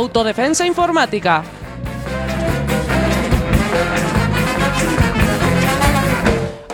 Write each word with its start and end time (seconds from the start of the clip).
Autodefensa 0.00 0.64
informática. 0.66 1.44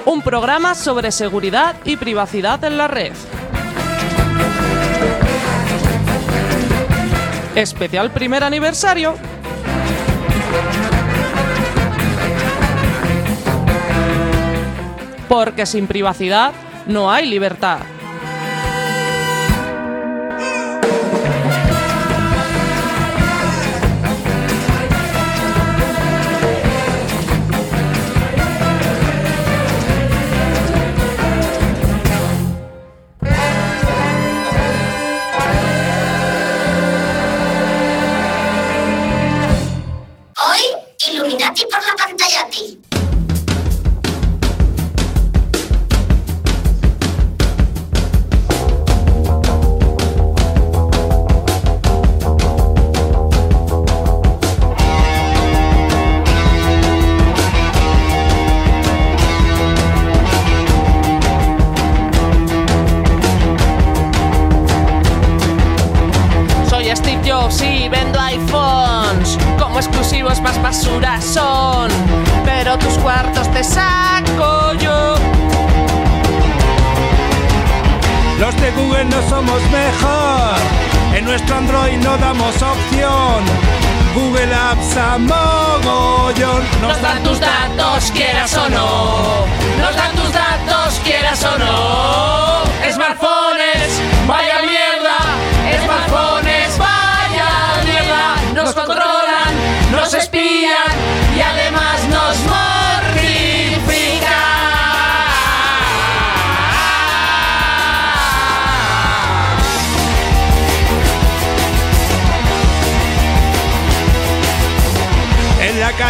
Un 0.05 0.23
programa 0.23 0.77
sobre 0.77 1.11
seguridad 1.11 1.75
y 1.85 1.97
privacidad 1.97 2.63
en 2.63 2.79
la 2.79 2.87
red. 2.87 3.13
Especial 7.57 8.13
primer 8.13 8.45
aniversario. 8.45 9.17
Porque 15.29 15.67
sin 15.67 15.89
privacidad 15.89 16.53
no 16.87 17.11
hay 17.11 17.27
libertad. 17.27 17.81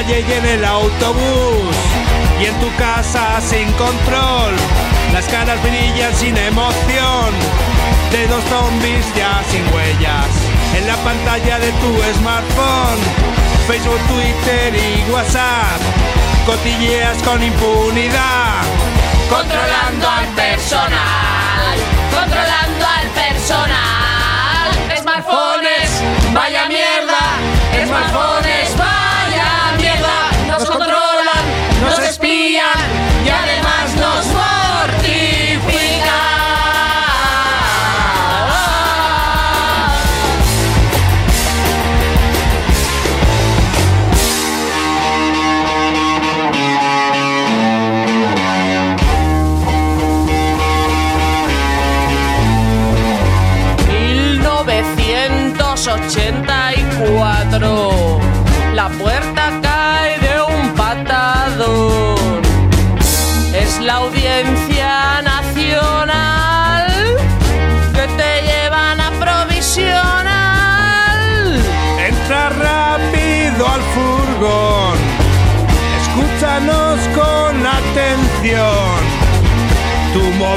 Calle 0.06 0.24
y 0.26 0.32
en 0.32 0.46
el 0.46 0.64
autobús. 0.64 1.76
Y 2.40 2.46
en 2.46 2.54
tu 2.60 2.74
casa 2.76 3.40
sin 3.40 3.70
control. 3.72 4.54
Las 5.12 5.26
caras 5.26 5.60
brillan 5.62 6.14
sin 6.14 6.36
emoción. 6.36 7.34
De 8.10 8.26
dos 8.28 8.42
zombies 8.44 9.04
ya 9.16 9.42
sin 9.50 9.62
huellas. 9.74 10.28
En 10.76 10.86
la 10.86 10.96
pantalla 10.96 11.58
de 11.58 11.70
tu 11.72 12.18
smartphone. 12.18 13.00
Facebook, 13.66 14.00
Twitter 14.08 14.74
y 14.74 15.10
WhatsApp. 15.10 15.80
Cotilleas 16.46 17.16
con 17.24 17.42
impunidad. 17.42 18.62
Controlando 19.28 20.08
al 20.08 20.26
personal, 20.36 21.76
controlando 22.14 22.86
al 22.86 23.08
personal. 23.08 24.70
Smartphones, 24.96 25.90
vaya 26.32 26.68
mierda. 26.68 27.56
Smartphones, 27.84 28.75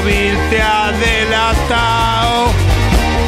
móvil 0.00 0.38
te 0.48 0.62
ha 0.62 0.92
delatado. 0.92 2.46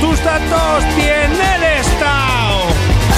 Tus 0.00 0.22
datos 0.24 0.84
tiene 0.94 1.54
el 1.56 1.62
Estado. 1.80 2.66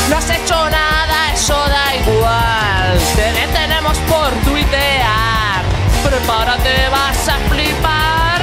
No 0.08 0.16
has 0.16 0.30
hecho 0.30 0.70
nada, 0.70 1.32
eso 1.32 1.54
da 1.54 1.94
igual. 1.94 2.98
Te 3.16 3.32
detenemos 3.32 3.96
por 4.10 4.30
tuitear. 4.44 5.62
Prepárate, 6.04 6.88
vas 6.90 7.28
a 7.28 7.38
flipar. 7.48 8.42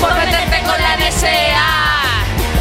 Por 0.00 0.14
meterte 0.14 0.62
con 0.62 0.80
la 0.80 0.96
NSA. 0.96 1.68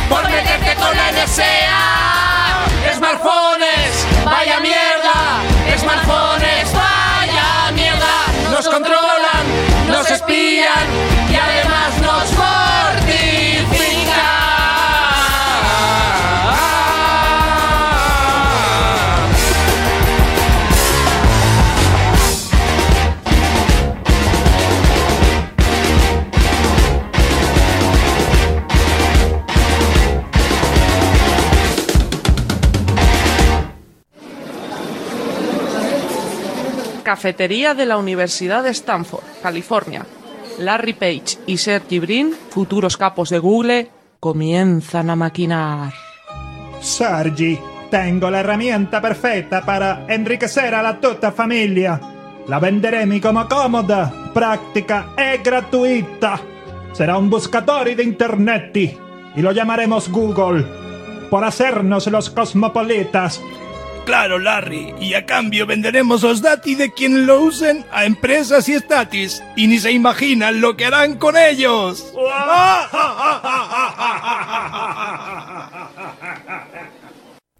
Por 0.09 0.23
meterte 0.29 0.75
con 0.75 0.96
la 0.97 1.12
NSA. 1.12 2.94
Smartphones, 2.96 4.06
vaya 4.25 4.59
mierda. 4.59 4.94
Cafetería 37.05 37.75
de 37.75 37.85
la 37.85 37.97
Universidad 37.97 38.63
de 38.63 38.72
Stanford, 38.72 39.23
California. 39.43 40.05
Larry 40.57 40.93
Page 40.93 41.37
y 41.46 41.57
Sergey 41.57 41.99
Brin, 41.99 42.34
futuros 42.49 42.97
capos 42.97 43.29
de 43.29 43.37
Google, 43.37 43.91
comienzan 44.19 45.11
a 45.11 45.16
maquinar. 45.16 45.93
Sergi, 46.81 47.59
tengo 47.91 48.31
la 48.31 48.40
herramienta 48.40 48.99
perfetta 48.99 49.61
para 49.63 50.07
enriquecer 50.09 50.73
a 50.73 50.81
la 50.81 50.99
tutta 50.99 51.31
famiglia. 51.31 52.02
La 52.47 52.59
venderemo 52.59 53.22
como 53.22 53.47
cómoda, 53.47 54.31
práctica 54.34 55.13
e 55.16 55.37
gratuita. 55.43 56.40
Será 56.91 57.19
un 57.19 57.29
buscador 57.29 57.96
de 57.96 58.03
internet 58.03 58.75
y 59.35 59.41
lo 59.41 59.52
llamaremos 59.52 60.09
Google 60.09 60.66
por 61.29 61.43
hacernos 61.43 62.07
los 62.07 62.31
cosmopolitas. 62.31 63.41
Claro, 64.05 64.37
Larry, 64.37 64.93
y 64.99 65.16
a 65.16 65.25
cambio 65.25 65.66
venderemos 65.66 66.22
los 66.22 66.43
dati 66.43 66.75
de 66.75 66.93
quien 66.93 67.25
lo 67.25 67.41
usen 67.41 67.84
a 67.91 68.05
empresas 68.05 68.69
y 68.69 68.73
estatis, 68.73 69.43
y 69.55 69.66
ni 69.66 69.79
se 69.79 69.91
imaginan 69.91 70.61
lo 70.61 70.78
que 70.78 70.85
harán 70.85 71.17
con 71.17 71.35
ellos. 71.35 72.13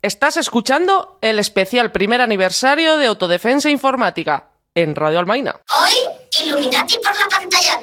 Estás 0.03 0.38
escuchando 0.38 1.18
el 1.21 1.39
especial 1.39 1.92
primer 1.92 2.21
aniversario 2.21 2.97
de 2.97 3.07
Autodefensa 3.07 3.71
Informática 3.71 4.50
en 4.75 4.94
Radio 4.94 5.18
Almaina. 5.18 5.56
Hoy, 5.75 5.94
Illuminati 6.45 6.97
por 6.97 7.18
la 7.18 7.27
pantalla 7.27 7.80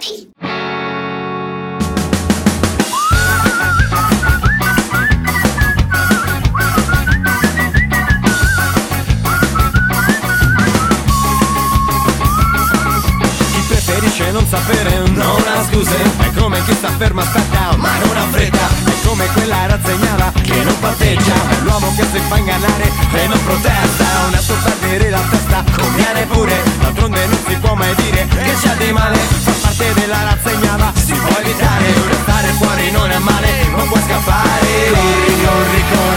chi 17.03 17.09
sta 17.09 17.21
aspetta 17.21 17.77
ma 17.79 17.99
non 17.99 18.17
ha 18.17 18.27
fretta. 18.31 18.69
È 18.85 19.07
come 19.07 19.27
quella 19.35 19.67
razzegnata 19.67 20.33
che 20.41 20.63
non 20.63 20.79
patteggia 20.79 21.35
È 21.51 21.61
l'uomo 21.63 21.93
che 21.97 22.07
si 22.13 22.21
fa 22.29 22.37
ingannare 22.37 22.93
e 23.13 23.27
non 23.27 23.45
protesta. 23.45 24.05
È 24.05 24.25
onesto 24.27 24.55
perdere 24.63 25.11
la 25.11 25.21
testa 25.29 25.65
conviene 25.77 26.27
pure. 26.27 26.63
D'altronde 26.81 27.27
non 27.27 27.39
si 27.47 27.57
può 27.57 27.75
mai 27.75 27.95
dire 27.97 28.29
che 28.29 28.55
c'è 28.61 28.77
di 28.77 28.93
male. 28.93 29.17
Fa 29.17 29.53
parte 29.63 29.93
della 29.95 30.23
razzegnata 30.23 30.93
si 30.95 31.13
può 31.13 31.37
evitare. 31.39 31.87
Restare 32.09 32.49
fuori 32.53 32.91
non 32.93 33.11
è 33.11 33.19
male 33.19 33.67
non 33.75 33.89
puoi 33.89 34.03
scappare. 34.03 34.67
Corri, 34.93 35.45
corri, 35.45 35.85
corri 35.91 36.12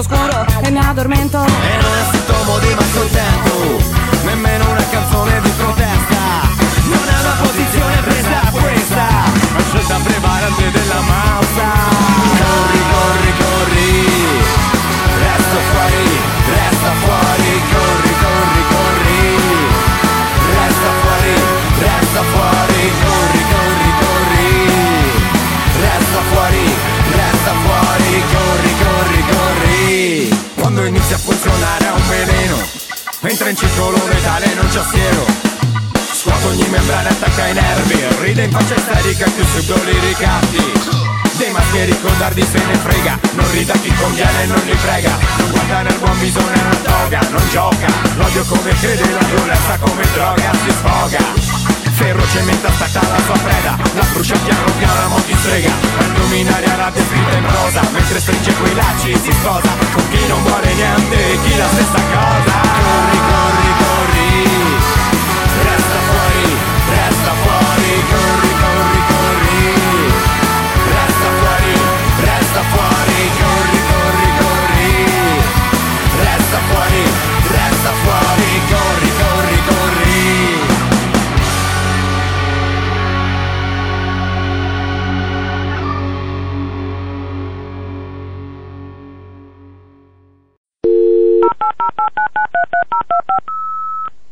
oscuro 0.00 0.39
più 39.40 39.62
subdoli 39.62 39.98
ricatti. 40.00 40.58
Dei 41.38 41.50
mascheri 41.50 41.98
con 42.02 42.12
dardi 42.18 42.42
se 42.42 42.58
ne 42.66 42.74
frega 42.74 43.18
Non 43.32 43.50
rida 43.52 43.72
chi 43.80 43.90
conviene 43.94 44.42
e 44.42 44.46
non 44.46 44.60
li 44.66 44.74
frega 44.76 45.16
Non 45.38 45.50
guarda 45.52 45.80
nel 45.80 45.96
buon 45.96 46.18
bisogno 46.18 46.52
è 46.52 46.60
una 46.60 46.76
toga 46.82 47.20
Non 47.30 47.48
gioca, 47.48 47.86
l'odio 48.16 48.44
come 48.44 48.70
crede 48.78 49.10
La 49.10 49.24
violenza 49.24 49.78
come 49.80 50.04
droga 50.12 50.50
si 50.62 50.70
sfoga. 50.70 51.18
Ferro 51.92 52.28
cementa 52.28 52.70
stacca 52.72 53.00
la 53.08 53.22
sua 53.24 53.38
preda 53.38 53.78
La 53.94 54.04
brucia 54.12 54.36
piano 54.44 54.70
piano 54.76 55.08
mo' 55.08 55.22
di 55.24 55.34
strega. 55.34 55.72
Per 55.96 56.10
dominare 56.10 56.76
la 56.76 56.90
descritta 56.92 57.36
in 57.36 57.44
prosa 57.46 57.80
Mentre 57.90 58.20
stringe 58.20 58.52
quei 58.56 58.74
lacci 58.74 59.16
si 59.16 59.32
sposa. 59.32 59.70
Con 59.94 60.08
chi 60.10 60.26
non 60.26 60.42
vuole 60.42 60.74
niente 60.74 61.32
e 61.32 61.38
chi 61.42 61.56
la 61.56 61.68
stessa 61.68 62.02
cosa. 62.12 62.52
Corri, 62.84 63.18
corri 63.32 63.49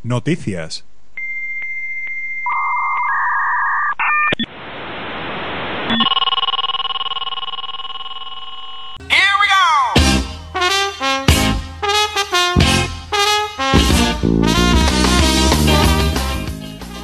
Noticias. 0.08 0.87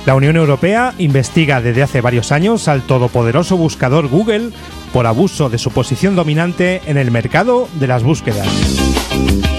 La 0.06 0.14
Unión 0.14 0.36
Europea 0.36 0.94
investiga 0.98 1.60
desde 1.60 1.82
hace 1.82 2.00
varios 2.00 2.32
años 2.32 2.68
al 2.68 2.82
todopoderoso 2.82 3.58
buscador 3.58 4.08
Google 4.08 4.50
por 4.94 5.06
abuso 5.06 5.50
de 5.50 5.58
su 5.58 5.70
posición 5.72 6.16
dominante 6.16 6.80
en 6.86 6.96
el 6.96 7.10
mercado 7.10 7.68
de 7.78 7.86
las 7.86 8.02
búsquedas. 8.02 9.53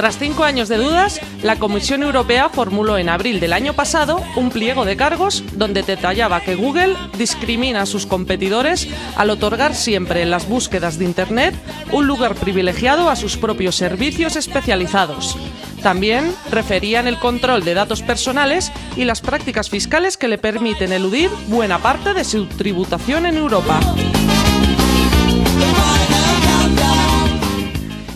Tras 0.00 0.16
cinco 0.16 0.44
años 0.44 0.70
de 0.70 0.78
dudas, 0.78 1.20
la 1.42 1.56
Comisión 1.56 2.02
Europea 2.02 2.48
formuló 2.48 2.96
en 2.96 3.10
abril 3.10 3.38
del 3.38 3.52
año 3.52 3.74
pasado 3.74 4.24
un 4.34 4.48
pliego 4.48 4.86
de 4.86 4.96
cargos 4.96 5.44
donde 5.52 5.82
detallaba 5.82 6.40
que 6.40 6.54
Google 6.54 6.96
discrimina 7.18 7.82
a 7.82 7.86
sus 7.86 8.06
competidores 8.06 8.88
al 9.16 9.28
otorgar 9.28 9.74
siempre 9.74 10.22
en 10.22 10.30
las 10.30 10.48
búsquedas 10.48 10.98
de 10.98 11.04
Internet 11.04 11.54
un 11.92 12.06
lugar 12.06 12.34
privilegiado 12.34 13.10
a 13.10 13.14
sus 13.14 13.36
propios 13.36 13.76
servicios 13.76 14.36
especializados. 14.36 15.36
También 15.82 16.34
referían 16.50 17.06
el 17.06 17.18
control 17.18 17.62
de 17.62 17.74
datos 17.74 18.00
personales 18.00 18.72
y 18.96 19.04
las 19.04 19.20
prácticas 19.20 19.68
fiscales 19.68 20.16
que 20.16 20.28
le 20.28 20.38
permiten 20.38 20.94
eludir 20.94 21.28
buena 21.48 21.78
parte 21.78 22.14
de 22.14 22.24
su 22.24 22.46
tributación 22.46 23.26
en 23.26 23.36
Europa. 23.36 23.78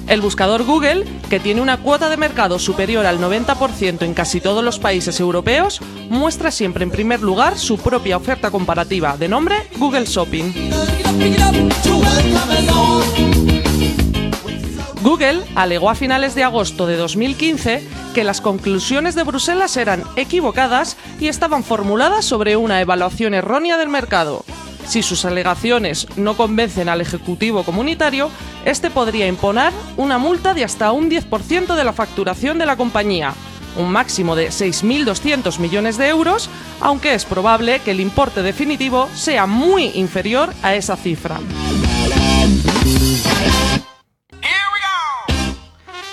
El 0.06 0.20
buscador 0.20 0.64
Google, 0.64 1.04
que 1.30 1.40
tiene 1.40 1.60
una 1.60 1.78
cuota 1.78 2.08
de 2.08 2.16
mercado 2.16 2.58
superior 2.58 3.06
al 3.06 3.18
90% 3.18 4.02
en 4.02 4.14
casi 4.14 4.40
todos 4.40 4.62
los 4.62 4.78
países 4.78 5.18
europeos, 5.18 5.80
muestra 6.10 6.50
siempre 6.50 6.84
en 6.84 6.90
primer 6.90 7.20
lugar 7.20 7.58
su 7.58 7.78
propia 7.78 8.16
oferta 8.16 8.50
comparativa 8.50 9.16
de 9.16 9.28
nombre 9.28 9.56
Google 9.78 10.04
Shopping. 10.04 10.52
Google 15.02 15.42
alegó 15.54 15.90
a 15.90 15.94
finales 15.94 16.34
de 16.34 16.44
agosto 16.44 16.86
de 16.86 16.96
2015 16.96 17.82
que 18.14 18.24
las 18.24 18.40
conclusiones 18.40 19.14
de 19.14 19.22
Bruselas 19.22 19.76
eran 19.76 20.02
equivocadas 20.16 20.96
y 21.20 21.28
estaban 21.28 21.64
formuladas 21.64 22.24
sobre 22.24 22.56
una 22.56 22.80
evaluación 22.80 23.34
errónea 23.34 23.76
del 23.76 23.88
mercado. 23.88 24.44
Si 24.86 25.02
sus 25.02 25.24
alegaciones 25.24 26.06
no 26.16 26.36
convencen 26.36 26.88
al 26.88 27.00
Ejecutivo 27.00 27.64
comunitario, 27.64 28.30
este 28.64 28.90
podría 28.90 29.26
imponer 29.26 29.72
una 29.96 30.18
multa 30.18 30.54
de 30.54 30.64
hasta 30.64 30.92
un 30.92 31.10
10% 31.10 31.74
de 31.74 31.84
la 31.84 31.92
facturación 31.92 32.58
de 32.58 32.66
la 32.66 32.76
compañía, 32.76 33.34
un 33.76 33.90
máximo 33.90 34.36
de 34.36 34.48
6.200 34.48 35.58
millones 35.58 35.96
de 35.96 36.08
euros, 36.08 36.48
aunque 36.80 37.14
es 37.14 37.24
probable 37.24 37.80
que 37.80 37.92
el 37.92 38.00
importe 38.00 38.42
definitivo 38.42 39.08
sea 39.14 39.46
muy 39.46 39.90
inferior 39.94 40.52
a 40.62 40.74
esa 40.74 40.96
cifra. 40.96 41.40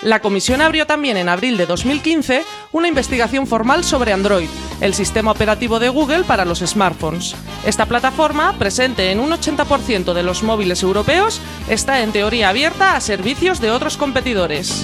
La 0.02 0.20
comisión 0.20 0.62
abrió 0.62 0.88
también 0.88 1.18
en 1.18 1.30
abril 1.30 1.58
de 1.58 1.68
2015 1.68 2.44
una 2.72 2.88
investigación 2.88 3.46
formal 3.46 3.84
sobre 3.84 4.14
Android, 4.14 4.50
el 4.82 4.94
sistema 4.94 5.32
operativo 5.32 5.80
de 5.80 5.90
Google 5.90 6.26
para 6.26 6.44
los 6.44 6.60
smartphones. 6.60 7.36
Esta 7.66 7.86
plataforma, 7.86 8.58
presente 8.58 9.12
en 9.12 9.20
un 9.20 9.32
80% 9.32 10.14
de 10.14 10.24
los 10.24 10.44
móviles 10.44 10.84
europeos, 10.84 11.40
está 11.70 12.02
en 12.02 12.12
teoría 12.12 12.50
abierta 12.50 12.96
a 12.96 13.02
servicios 13.02 13.62
de 13.62 13.72
otros 13.72 13.96
competidores. 13.96 14.84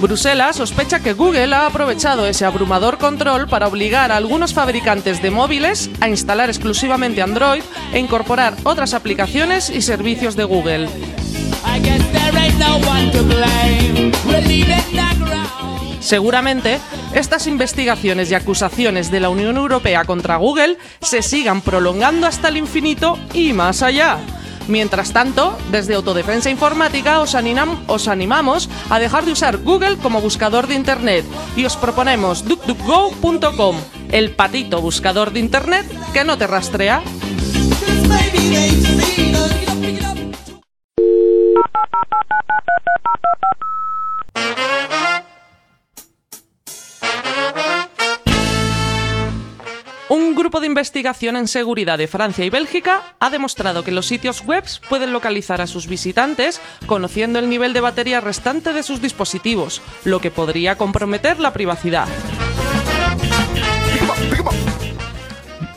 Bruselas 0.00 0.56
sospecha 0.56 1.00
que 1.00 1.12
Google 1.12 1.54
ha 1.54 1.66
aprovechado 1.66 2.26
ese 2.26 2.46
abrumador 2.46 2.96
control 2.96 3.48
para 3.48 3.68
obligar 3.68 4.10
a 4.10 4.16
algunos 4.16 4.54
fabricantes 4.54 5.20
de 5.20 5.30
móviles 5.30 5.90
a 6.00 6.08
instalar 6.08 6.48
exclusivamente 6.48 7.20
Android 7.20 7.62
e 7.92 7.98
incorporar 7.98 8.56
otras 8.64 8.94
aplicaciones 8.94 9.68
y 9.68 9.82
servicios 9.82 10.36
de 10.36 10.44
Google. 10.44 10.88
Seguramente, 16.00 16.80
estas 17.14 17.46
investigaciones 17.46 18.30
y 18.30 18.34
acusaciones 18.34 19.10
de 19.10 19.20
la 19.20 19.28
Unión 19.28 19.56
Europea 19.56 20.04
contra 20.04 20.36
Google 20.36 20.76
se 21.00 21.22
sigan 21.22 21.60
prolongando 21.60 22.26
hasta 22.26 22.48
el 22.48 22.56
infinito 22.56 23.18
y 23.34 23.52
más 23.52 23.82
allá. 23.82 24.18
Mientras 24.68 25.12
tanto, 25.12 25.56
desde 25.70 25.94
Autodefensa 25.94 26.48
Informática 26.50 27.20
os, 27.20 27.34
animam- 27.34 27.78
os 27.86 28.08
animamos 28.08 28.68
a 28.88 28.98
dejar 28.98 29.24
de 29.24 29.32
usar 29.32 29.58
Google 29.58 29.96
como 29.98 30.20
buscador 30.20 30.66
de 30.68 30.74
Internet 30.74 31.24
y 31.56 31.64
os 31.64 31.76
proponemos 31.76 32.44
duckduckgo.com, 32.44 33.76
el 34.10 34.30
patito 34.30 34.80
buscador 34.80 35.32
de 35.32 35.40
Internet 35.40 35.86
que 36.12 36.24
no 36.24 36.38
te 36.38 36.46
rastrea. 36.46 37.02
Grupo 50.50 50.62
de 50.62 50.66
investigación 50.66 51.36
en 51.36 51.46
seguridad 51.46 51.96
de 51.96 52.08
Francia 52.08 52.44
y 52.44 52.50
Bélgica 52.50 53.14
ha 53.20 53.30
demostrado 53.30 53.84
que 53.84 53.92
los 53.92 54.06
sitios 54.06 54.44
web 54.44 54.64
pueden 54.88 55.12
localizar 55.12 55.60
a 55.60 55.68
sus 55.68 55.86
visitantes 55.86 56.60
conociendo 56.86 57.38
el 57.38 57.48
nivel 57.48 57.72
de 57.72 57.80
batería 57.80 58.20
restante 58.20 58.72
de 58.72 58.82
sus 58.82 59.00
dispositivos, 59.00 59.80
lo 60.02 60.18
que 60.20 60.32
podría 60.32 60.76
comprometer 60.76 61.38
la 61.38 61.52
privacidad. 61.52 62.08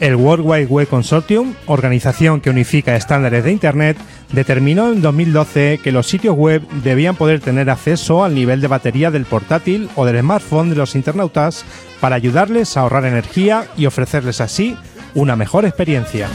El 0.03 0.17
World 0.17 0.45
Wide 0.45 0.65
Web 0.65 0.89
Consortium, 0.89 1.53
organización 1.65 2.41
que 2.41 2.49
unifica 2.49 2.97
estándares 2.97 3.45
de 3.45 3.53
Internet, 3.53 3.95
determinó 4.33 4.91
en 4.91 5.01
2012 5.01 5.79
que 5.81 5.93
los 5.93 6.07
sitios 6.07 6.35
web 6.35 6.61
debían 6.83 7.15
poder 7.15 7.39
tener 7.39 7.69
acceso 7.69 8.25
al 8.25 8.35
nivel 8.35 8.59
de 8.59 8.67
batería 8.67 9.11
del 9.11 9.23
portátil 9.23 9.89
o 9.95 10.03
del 10.03 10.19
smartphone 10.19 10.71
de 10.71 10.75
los 10.75 10.95
internautas 10.95 11.63
para 12.01 12.17
ayudarles 12.17 12.75
a 12.75 12.81
ahorrar 12.81 13.05
energía 13.05 13.63
y 13.77 13.85
ofrecerles 13.85 14.41
así 14.41 14.75
una 15.15 15.37
mejor 15.37 15.63
experiencia. 15.63 16.27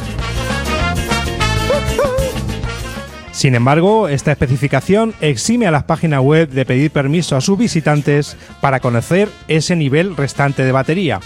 Sin 3.33 3.55
embargo, 3.55 4.09
esta 4.09 4.33
especificación 4.33 5.13
exime 5.21 5.67
a 5.67 5.71
las 5.71 5.85
páginas 5.85 6.23
web 6.23 6.49
de 6.49 6.65
pedir 6.65 6.91
permiso 6.91 7.37
a 7.37 7.43
sus 7.43 7.59
visitantes 7.59 8.39
para 8.63 8.81
conocer 8.81 9.29
ese 9.47 9.77
nivel 9.77 10.17
restante 10.17 10.65
de 10.65 10.73
batería. 10.73 11.21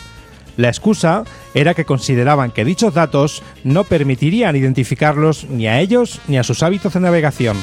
La 0.56 0.68
excusa 0.68 1.25
era 1.54 1.75
que 1.75 1.85
consideraban 1.85 2.50
que 2.50 2.64
dichos 2.64 2.94
datos 2.94 3.42
no 3.64 3.85
permitirían 3.85 4.56
identificarlos 4.56 5.44
ni 5.49 5.66
a 5.66 5.80
ellos 5.80 6.21
ni 6.28 6.38
a 6.38 6.42
sus 6.42 6.62
hábitos 6.62 6.94
de 6.94 7.00
navegación. 7.00 7.56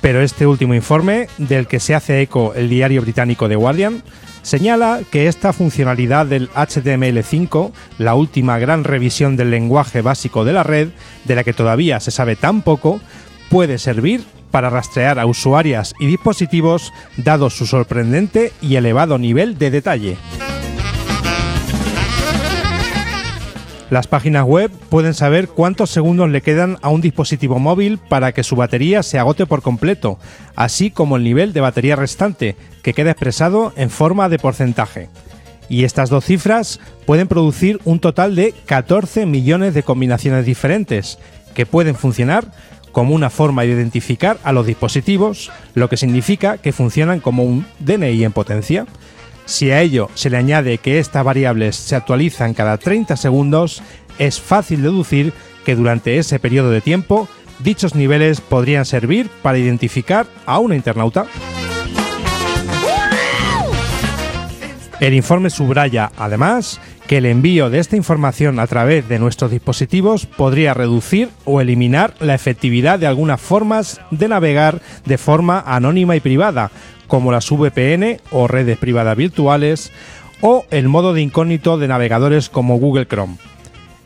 Pero 0.00 0.22
este 0.22 0.46
último 0.46 0.74
informe, 0.74 1.28
del 1.38 1.66
que 1.66 1.80
se 1.80 1.94
hace 1.94 2.22
eco 2.22 2.54
el 2.54 2.68
diario 2.68 3.02
británico 3.02 3.48
The 3.48 3.56
Guardian, 3.56 4.02
señala 4.42 5.00
que 5.10 5.26
esta 5.26 5.52
funcionalidad 5.52 6.26
del 6.26 6.50
HTML5, 6.50 7.72
la 7.98 8.14
última 8.14 8.58
gran 8.58 8.84
revisión 8.84 9.36
del 9.36 9.50
lenguaje 9.50 10.00
básico 10.00 10.44
de 10.44 10.52
la 10.52 10.62
red, 10.62 10.88
de 11.24 11.34
la 11.34 11.44
que 11.44 11.52
todavía 11.52 12.00
se 12.00 12.10
sabe 12.10 12.36
tan 12.36 12.62
poco, 12.62 13.00
puede 13.50 13.78
servir 13.78 14.24
para 14.50 14.70
rastrear 14.70 15.18
a 15.18 15.26
usuarias 15.26 15.94
y 15.98 16.06
dispositivos 16.06 16.92
dado 17.16 17.50
su 17.50 17.66
sorprendente 17.66 18.52
y 18.60 18.76
elevado 18.76 19.18
nivel 19.18 19.58
de 19.58 19.70
detalle. 19.70 20.16
Las 23.90 24.06
páginas 24.06 24.44
web 24.44 24.70
pueden 24.90 25.14
saber 25.14 25.48
cuántos 25.48 25.88
segundos 25.88 26.28
le 26.28 26.42
quedan 26.42 26.76
a 26.82 26.90
un 26.90 27.00
dispositivo 27.00 27.58
móvil 27.58 27.96
para 27.96 28.32
que 28.32 28.44
su 28.44 28.54
batería 28.54 29.02
se 29.02 29.18
agote 29.18 29.46
por 29.46 29.62
completo, 29.62 30.18
así 30.56 30.90
como 30.90 31.16
el 31.16 31.24
nivel 31.24 31.54
de 31.54 31.62
batería 31.62 31.96
restante, 31.96 32.54
que 32.82 32.92
queda 32.92 33.12
expresado 33.12 33.72
en 33.76 33.88
forma 33.88 34.28
de 34.28 34.38
porcentaje. 34.38 35.08
Y 35.70 35.84
estas 35.84 36.10
dos 36.10 36.26
cifras 36.26 36.80
pueden 37.06 37.28
producir 37.28 37.80
un 37.84 37.98
total 37.98 38.34
de 38.34 38.52
14 38.66 39.24
millones 39.24 39.72
de 39.72 39.82
combinaciones 39.82 40.44
diferentes, 40.44 41.18
que 41.54 41.64
pueden 41.64 41.94
funcionar 41.94 42.44
como 42.92 43.14
una 43.14 43.30
forma 43.30 43.62
de 43.62 43.68
identificar 43.68 44.38
a 44.44 44.52
los 44.52 44.66
dispositivos, 44.66 45.50
lo 45.74 45.88
que 45.88 45.96
significa 45.96 46.58
que 46.58 46.72
funcionan 46.72 47.20
como 47.20 47.44
un 47.44 47.66
DNI 47.80 48.24
en 48.24 48.32
potencia. 48.32 48.86
Si 49.44 49.70
a 49.70 49.80
ello 49.80 50.10
se 50.14 50.30
le 50.30 50.36
añade 50.36 50.78
que 50.78 50.98
estas 50.98 51.24
variables 51.24 51.76
se 51.76 51.96
actualizan 51.96 52.54
cada 52.54 52.76
30 52.76 53.16
segundos, 53.16 53.82
es 54.18 54.40
fácil 54.40 54.82
deducir 54.82 55.32
que 55.64 55.76
durante 55.76 56.18
ese 56.18 56.38
periodo 56.38 56.70
de 56.70 56.80
tiempo 56.80 57.28
dichos 57.58 57.94
niveles 57.94 58.40
podrían 58.40 58.84
servir 58.84 59.28
para 59.42 59.58
identificar 59.58 60.26
a 60.46 60.58
una 60.58 60.76
internauta. 60.76 61.26
El 65.00 65.14
informe 65.14 65.48
subraya, 65.50 66.10
además, 66.16 66.80
que 67.08 67.16
el 67.16 67.26
envío 67.26 67.70
de 67.70 67.78
esta 67.78 67.96
información 67.96 68.60
a 68.60 68.66
través 68.66 69.08
de 69.08 69.18
nuestros 69.18 69.50
dispositivos 69.50 70.26
podría 70.26 70.74
reducir 70.74 71.30
o 71.46 71.62
eliminar 71.62 72.12
la 72.20 72.34
efectividad 72.34 72.98
de 72.98 73.06
algunas 73.06 73.40
formas 73.40 74.00
de 74.10 74.28
navegar 74.28 74.82
de 75.06 75.16
forma 75.16 75.64
anónima 75.66 76.16
y 76.16 76.20
privada, 76.20 76.70
como 77.06 77.32
las 77.32 77.50
VPN 77.50 78.20
o 78.30 78.46
redes 78.46 78.76
privadas 78.76 79.16
virtuales, 79.16 79.90
o 80.42 80.66
el 80.70 80.88
modo 80.88 81.14
de 81.14 81.22
incógnito 81.22 81.78
de 81.78 81.88
navegadores 81.88 82.50
como 82.50 82.78
Google 82.78 83.06
Chrome. 83.06 83.38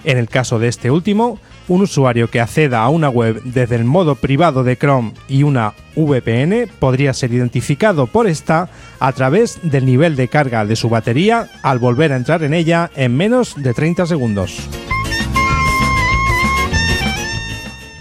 En 0.04 0.16
el 0.16 0.28
caso 0.28 0.60
de 0.60 0.68
este 0.68 0.92
último, 0.92 1.40
un 1.68 1.82
usuario 1.82 2.28
que 2.28 2.40
acceda 2.40 2.82
a 2.82 2.88
una 2.88 3.08
web 3.08 3.42
desde 3.44 3.76
el 3.76 3.84
modo 3.84 4.14
privado 4.14 4.64
de 4.64 4.76
Chrome 4.76 5.12
y 5.28 5.42
una 5.42 5.74
VPN 5.96 6.68
podría 6.78 7.12
ser 7.12 7.32
identificado 7.32 8.06
por 8.06 8.26
esta 8.26 8.68
a 8.98 9.12
través 9.12 9.58
del 9.62 9.86
nivel 9.86 10.16
de 10.16 10.28
carga 10.28 10.64
de 10.64 10.76
su 10.76 10.88
batería 10.88 11.48
al 11.62 11.78
volver 11.78 12.12
a 12.12 12.16
entrar 12.16 12.42
en 12.42 12.54
ella 12.54 12.90
en 12.96 13.16
menos 13.16 13.54
de 13.56 13.74
30 13.74 14.06
segundos. 14.06 14.68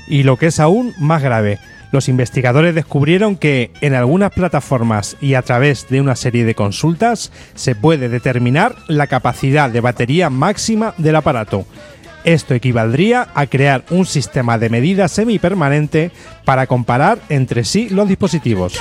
Y 0.08 0.24
lo 0.24 0.36
que 0.36 0.48
es 0.48 0.60
aún 0.60 0.94
más 1.00 1.24
grave, 1.24 1.60
los 1.91 2.08
investigadores 2.08 2.74
descubrieron 2.74 3.36
que 3.36 3.72
en 3.82 3.94
algunas 3.94 4.32
plataformas 4.32 5.18
y 5.22 5.34
a 5.34 5.41
través 5.41 5.88
de 5.89 6.01
una 6.01 6.15
serie 6.15 6.46
de 6.46 6.56
consultas 6.56 7.32
se 7.53 7.75
puede 7.75 8.10
determinar 8.10 8.75
la 8.88 9.08
capacidad 9.08 9.70
de 9.70 9.82
batería 9.82 10.30
máxima 10.30 10.94
del 10.98 11.18
aparato. 11.18 11.65
Esto 12.23 12.53
equivaldría 12.53 13.27
a 13.33 13.47
crear 13.47 13.83
un 13.89 14.05
sistema 14.05 14.57
de 14.57 14.69
medida 14.69 15.07
semipermanente 15.07 16.11
para 16.45 16.67
comparar 16.67 17.19
entre 17.29 17.63
sí 17.63 17.89
los 17.89 18.07
dispositivos. 18.07 18.79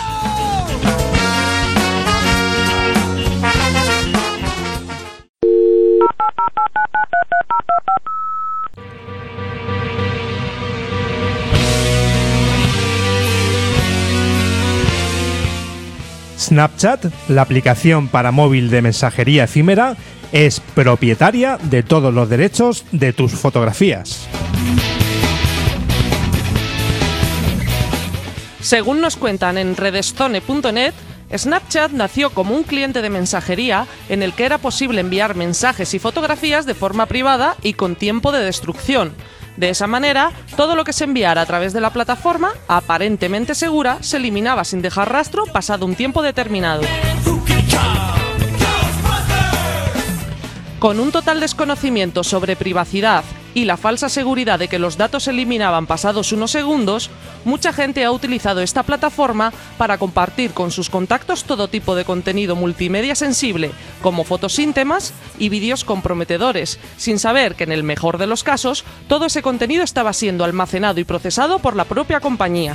Snapchat, 16.50 17.04
la 17.28 17.42
aplicación 17.42 18.09
para 18.09 18.32
móvil 18.32 18.70
de 18.70 18.82
mensajería 18.82 19.44
efímera, 19.44 19.97
es 20.33 20.61
propietaria 20.61 21.59
de 21.63 21.83
todos 21.83 22.13
los 22.13 22.29
derechos 22.29 22.85
de 22.93 23.13
tus 23.13 23.33
fotografías. 23.33 24.27
Según 28.61 29.01
nos 29.01 29.17
cuentan 29.17 29.59
en 29.59 29.77
redestone.net, 29.77 30.95
Snapchat 31.37 31.93
nació 31.93 32.31
como 32.31 32.55
un 32.55 32.65
cliente 32.65 33.03
de 33.03 33.11
mensajería 33.11 33.87
en 34.09 34.23
el 34.23 34.33
que 34.33 34.45
era 34.45 34.59
posible 34.59 35.01
enviar 35.01 35.35
mensajes 35.35 35.95
y 35.95 35.99
fotografías 35.99 36.67
de 36.67 36.75
forma 36.75 37.07
privada 37.07 37.57
y 37.63 37.75
con 37.75 37.97
tiempo 37.97 38.33
de 38.33 38.45
destrucción. 38.45 39.15
De 39.57 39.71
esa 39.71 39.87
manera, 39.87 40.33
todo 40.57 40.75
lo 40.75 40.85
que 40.85 40.93
se 40.93 41.05
enviara 41.05 41.43
a 41.43 41.47
través 41.47 41.73
de 41.73 41.81
la 41.81 41.93
plataforma, 41.93 42.53
aparentemente 42.69 43.55
segura, 43.55 43.99
se 44.01 44.17
eliminaba 44.17 44.65
sin 44.65 44.83
dejar 44.83 45.13
rastro 45.13 45.45
pasado 45.47 45.87
un 45.87 45.95
tiempo 45.95 46.23
determinado. 46.23 46.83
Con 50.81 50.99
un 50.99 51.13
total 51.13 51.41
desconocimiento 51.41 52.25
sobre 52.25 52.57
privacidad 52.57 53.23
y 53.53 53.67
la 53.67 53.77
falsa 53.77 54.09
seguridad 54.09 54.59
de 54.59 54.67
que 54.67 54.79
los 54.79 54.97
datos 54.97 55.25
se 55.25 55.31
eliminaban 55.31 55.87
pasados 55.87 56.33
unos 56.33 56.53
segundos, 56.53 57.11
mucha 57.45 57.75
gente 57.75 58.03
ha 58.03 58.11
utilizado 58.11 58.63
esta 58.63 58.83
plataforma 58.83 59.53
para 59.77 59.99
compartir 59.99 60.53
con 60.53 60.71
sus 60.71 60.89
contactos 60.89 61.45
todo 61.45 61.69
tipo 61.69 61.95
de 61.95 62.07
contenido 62.07 62.57
multimedia 62.57 63.15
sensible, 63.15 63.73
como 64.01 64.25
fotos 64.25 64.59
íntimas 64.59 65.13
y 65.39 65.51
vídeos 65.51 65.85
comprometedores, 65.85 66.79
sin 66.97 67.19
saber 67.19 67.57
que 67.57 67.65
en 67.65 67.73
el 67.73 67.83
mejor 67.83 68.17
de 68.17 68.27
los 68.27 68.43
casos 68.43 68.85
todo 69.07 69.27
ese 69.27 69.43
contenido 69.43 69.85
estaba 69.85 70.15
siendo 70.15 70.45
almacenado 70.45 70.99
y 70.99 71.05
procesado 71.05 71.59
por 71.59 71.77
la 71.77 71.85
propia 71.85 72.21
compañía. 72.21 72.75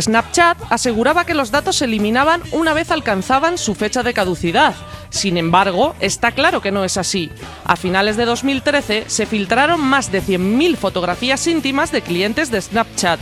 Snapchat 0.00 0.58
aseguraba 0.70 1.24
que 1.24 1.34
los 1.34 1.50
datos 1.50 1.76
se 1.76 1.84
eliminaban 1.84 2.42
una 2.50 2.74
vez 2.74 2.90
alcanzaban 2.90 3.58
su 3.58 3.74
fecha 3.74 4.02
de 4.02 4.12
caducidad. 4.12 4.74
Sin 5.10 5.36
embargo, 5.36 5.94
está 6.00 6.32
claro 6.32 6.60
que 6.60 6.72
no 6.72 6.84
es 6.84 6.96
así. 6.96 7.30
A 7.64 7.76
finales 7.76 8.16
de 8.16 8.24
2013 8.24 9.04
se 9.06 9.26
filtraron 9.26 9.80
más 9.80 10.10
de 10.10 10.22
100.000 10.22 10.76
fotografías 10.76 11.46
íntimas 11.46 11.92
de 11.92 12.02
clientes 12.02 12.50
de 12.50 12.60
Snapchat. 12.60 13.20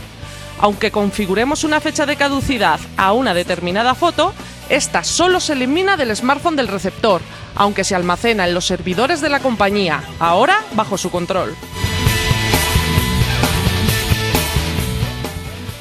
Aunque 0.59 0.91
configuremos 0.91 1.63
una 1.63 1.79
fecha 1.79 2.05
de 2.05 2.15
caducidad 2.15 2.79
a 2.97 3.13
una 3.13 3.33
determinada 3.33 3.95
foto, 3.95 4.33
esta 4.69 5.03
solo 5.03 5.39
se 5.39 5.53
elimina 5.53 5.97
del 5.97 6.15
smartphone 6.15 6.55
del 6.55 6.67
receptor, 6.67 7.21
aunque 7.55 7.83
se 7.83 7.95
almacena 7.95 8.47
en 8.47 8.53
los 8.53 8.65
servidores 8.65 9.21
de 9.21 9.29
la 9.29 9.39
compañía, 9.39 10.03
ahora 10.19 10.57
bajo 10.73 10.97
su 10.97 11.11
control. 11.11 11.55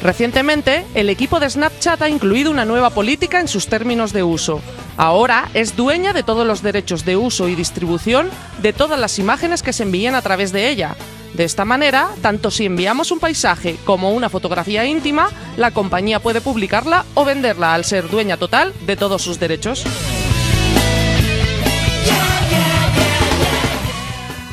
Recientemente, 0.02 0.84
el 0.94 1.08
equipo 1.10 1.38
de 1.38 1.48
Snapchat 1.48 2.02
ha 2.02 2.08
incluido 2.08 2.50
una 2.50 2.64
nueva 2.64 2.90
política 2.90 3.38
en 3.38 3.46
sus 3.46 3.68
términos 3.68 4.12
de 4.12 4.24
uso. 4.24 4.60
Ahora 4.96 5.48
es 5.54 5.76
dueña 5.76 6.12
de 6.12 6.24
todos 6.24 6.44
los 6.44 6.60
derechos 6.60 7.04
de 7.04 7.16
uso 7.16 7.48
y 7.48 7.54
distribución 7.54 8.28
de 8.60 8.72
todas 8.72 8.98
las 8.98 9.20
imágenes 9.20 9.62
que 9.62 9.72
se 9.72 9.84
envíen 9.84 10.16
a 10.16 10.22
través 10.22 10.50
de 10.50 10.68
ella. 10.70 10.96
De 11.34 11.44
esta 11.44 11.64
manera, 11.64 12.10
tanto 12.20 12.50
si 12.50 12.66
enviamos 12.66 13.12
un 13.12 13.20
paisaje 13.20 13.76
como 13.84 14.12
una 14.12 14.28
fotografía 14.28 14.84
íntima, 14.84 15.30
la 15.56 15.70
compañía 15.70 16.20
puede 16.20 16.40
publicarla 16.40 17.06
o 17.14 17.24
venderla 17.24 17.72
al 17.72 17.84
ser 17.84 18.10
dueña 18.10 18.36
total 18.36 18.74
de 18.84 18.96
todos 18.96 19.22
sus 19.22 19.38
derechos. 19.38 19.84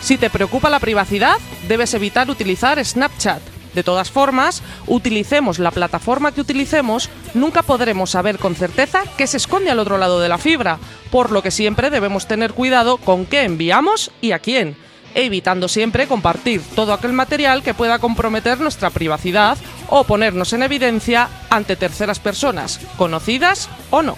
Si 0.01 0.17
te 0.17 0.29
preocupa 0.29 0.69
la 0.69 0.79
privacidad, 0.79 1.37
debes 1.67 1.93
evitar 1.95 2.29
utilizar 2.29 2.83
Snapchat. 2.83 3.41
De 3.73 3.83
todas 3.83 4.09
formas, 4.09 4.63
utilicemos 4.87 5.59
la 5.59 5.71
plataforma 5.71 6.31
que 6.31 6.41
utilicemos, 6.41 7.09
nunca 7.33 7.61
podremos 7.61 8.09
saber 8.11 8.37
con 8.37 8.55
certeza 8.55 9.03
qué 9.17 9.27
se 9.27 9.37
esconde 9.37 9.69
al 9.69 9.79
otro 9.79 9.97
lado 9.97 10.19
de 10.19 10.29
la 10.29 10.37
fibra, 10.37 10.79
por 11.11 11.31
lo 11.31 11.43
que 11.43 11.51
siempre 11.51 11.89
debemos 11.89 12.27
tener 12.27 12.53
cuidado 12.53 12.97
con 12.97 13.25
qué 13.25 13.43
enviamos 13.43 14.11
y 14.21 14.31
a 14.31 14.39
quién, 14.39 14.75
evitando 15.15 15.67
siempre 15.67 16.07
compartir 16.07 16.61
todo 16.75 16.93
aquel 16.93 17.13
material 17.13 17.63
que 17.63 17.73
pueda 17.73 17.99
comprometer 17.99 18.59
nuestra 18.59 18.89
privacidad 18.89 19.57
o 19.89 20.03
ponernos 20.03 20.53
en 20.53 20.63
evidencia 20.63 21.29
ante 21.49 21.75
terceras 21.75 22.19
personas, 22.19 22.79
conocidas 22.97 23.69
o 23.91 24.01
no. 24.01 24.15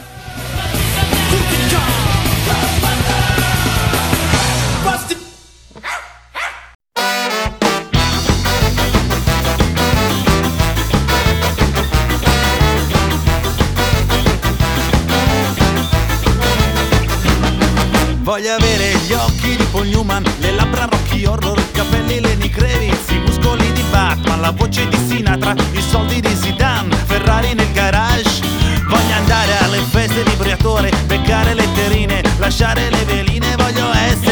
Voglio 18.41 18.55
avere 18.55 18.97
gli 19.05 19.13
occhi 19.13 19.55
di 19.55 19.63
Paul 19.65 19.85
Newman, 19.85 20.23
le 20.39 20.51
labbra 20.53 20.85
Rocky 20.85 21.25
Horror, 21.25 21.59
i 21.59 21.71
capelli 21.73 22.19
Lenny 22.19 22.49
Kravitz, 22.49 23.11
i 23.11 23.19
muscoli 23.19 23.71
di 23.71 23.83
Batman, 23.91 24.41
la 24.41 24.49
voce 24.49 24.87
di 24.87 24.97
Sinatra, 25.07 25.53
i 25.73 25.79
soldi 25.79 26.19
di 26.19 26.35
Zidane, 26.35 26.95
Ferrari 27.05 27.53
nel 27.53 27.71
garage. 27.71 28.41
Voglio 28.87 29.13
andare 29.13 29.59
alle 29.59 29.77
feste 29.81 30.23
di 30.23 30.33
Briatore, 30.37 30.91
beccare 31.05 31.53
le 31.53 31.71
terine, 31.75 32.23
lasciare 32.39 32.89
le 32.89 33.05
veline, 33.05 33.55
voglio 33.57 33.93
essere 33.93 34.30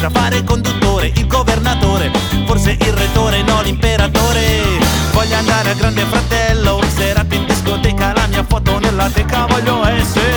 vista 0.00 0.08
Fare 0.08 0.36
il 0.36 0.44
conduttore, 0.44 1.12
il 1.14 1.26
governatore 1.26 2.10
Forse 2.46 2.70
il 2.70 2.92
retore, 2.92 3.42
no 3.42 3.60
l'imperatore. 3.60 4.62
Voglio 5.12 5.36
andare 5.36 5.70
al 5.70 5.76
grande 5.76 6.04
fratello 6.04 6.80
Serate 6.96 7.34
in 7.34 7.44
discoteca, 7.44 8.12
la 8.14 8.26
mia 8.28 8.44
foto 8.48 8.78
nella 8.78 9.10
teca 9.10 9.46
Voglio 9.46 9.86
essere 9.86 10.29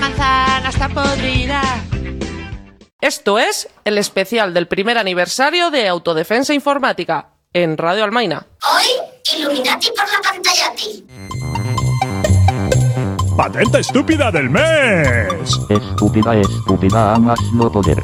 manzana 0.00 0.68
está 0.68 0.88
podrida. 0.88 1.62
Esto 3.00 3.38
es 3.38 3.68
el 3.84 3.98
especial 3.98 4.52
del 4.52 4.66
primer 4.66 4.98
aniversario 4.98 5.70
de 5.70 5.88
Autodefensa 5.88 6.52
Informática 6.54 7.34
en 7.52 7.76
Radio 7.76 8.04
Almaina. 8.04 8.46
Hoy, 8.62 9.38
Illuminati 9.38 9.88
por 9.88 10.06
la 10.06 10.20
pantallati. 10.22 11.06
¡Patente 13.36 13.78
estúpida 13.78 14.30
del 14.30 14.50
mes! 14.50 15.28
Estúpida, 15.68 16.36
estúpida, 16.36 17.14
a 17.14 17.18
más 17.18 17.40
no 17.54 17.70
poder. 17.70 18.02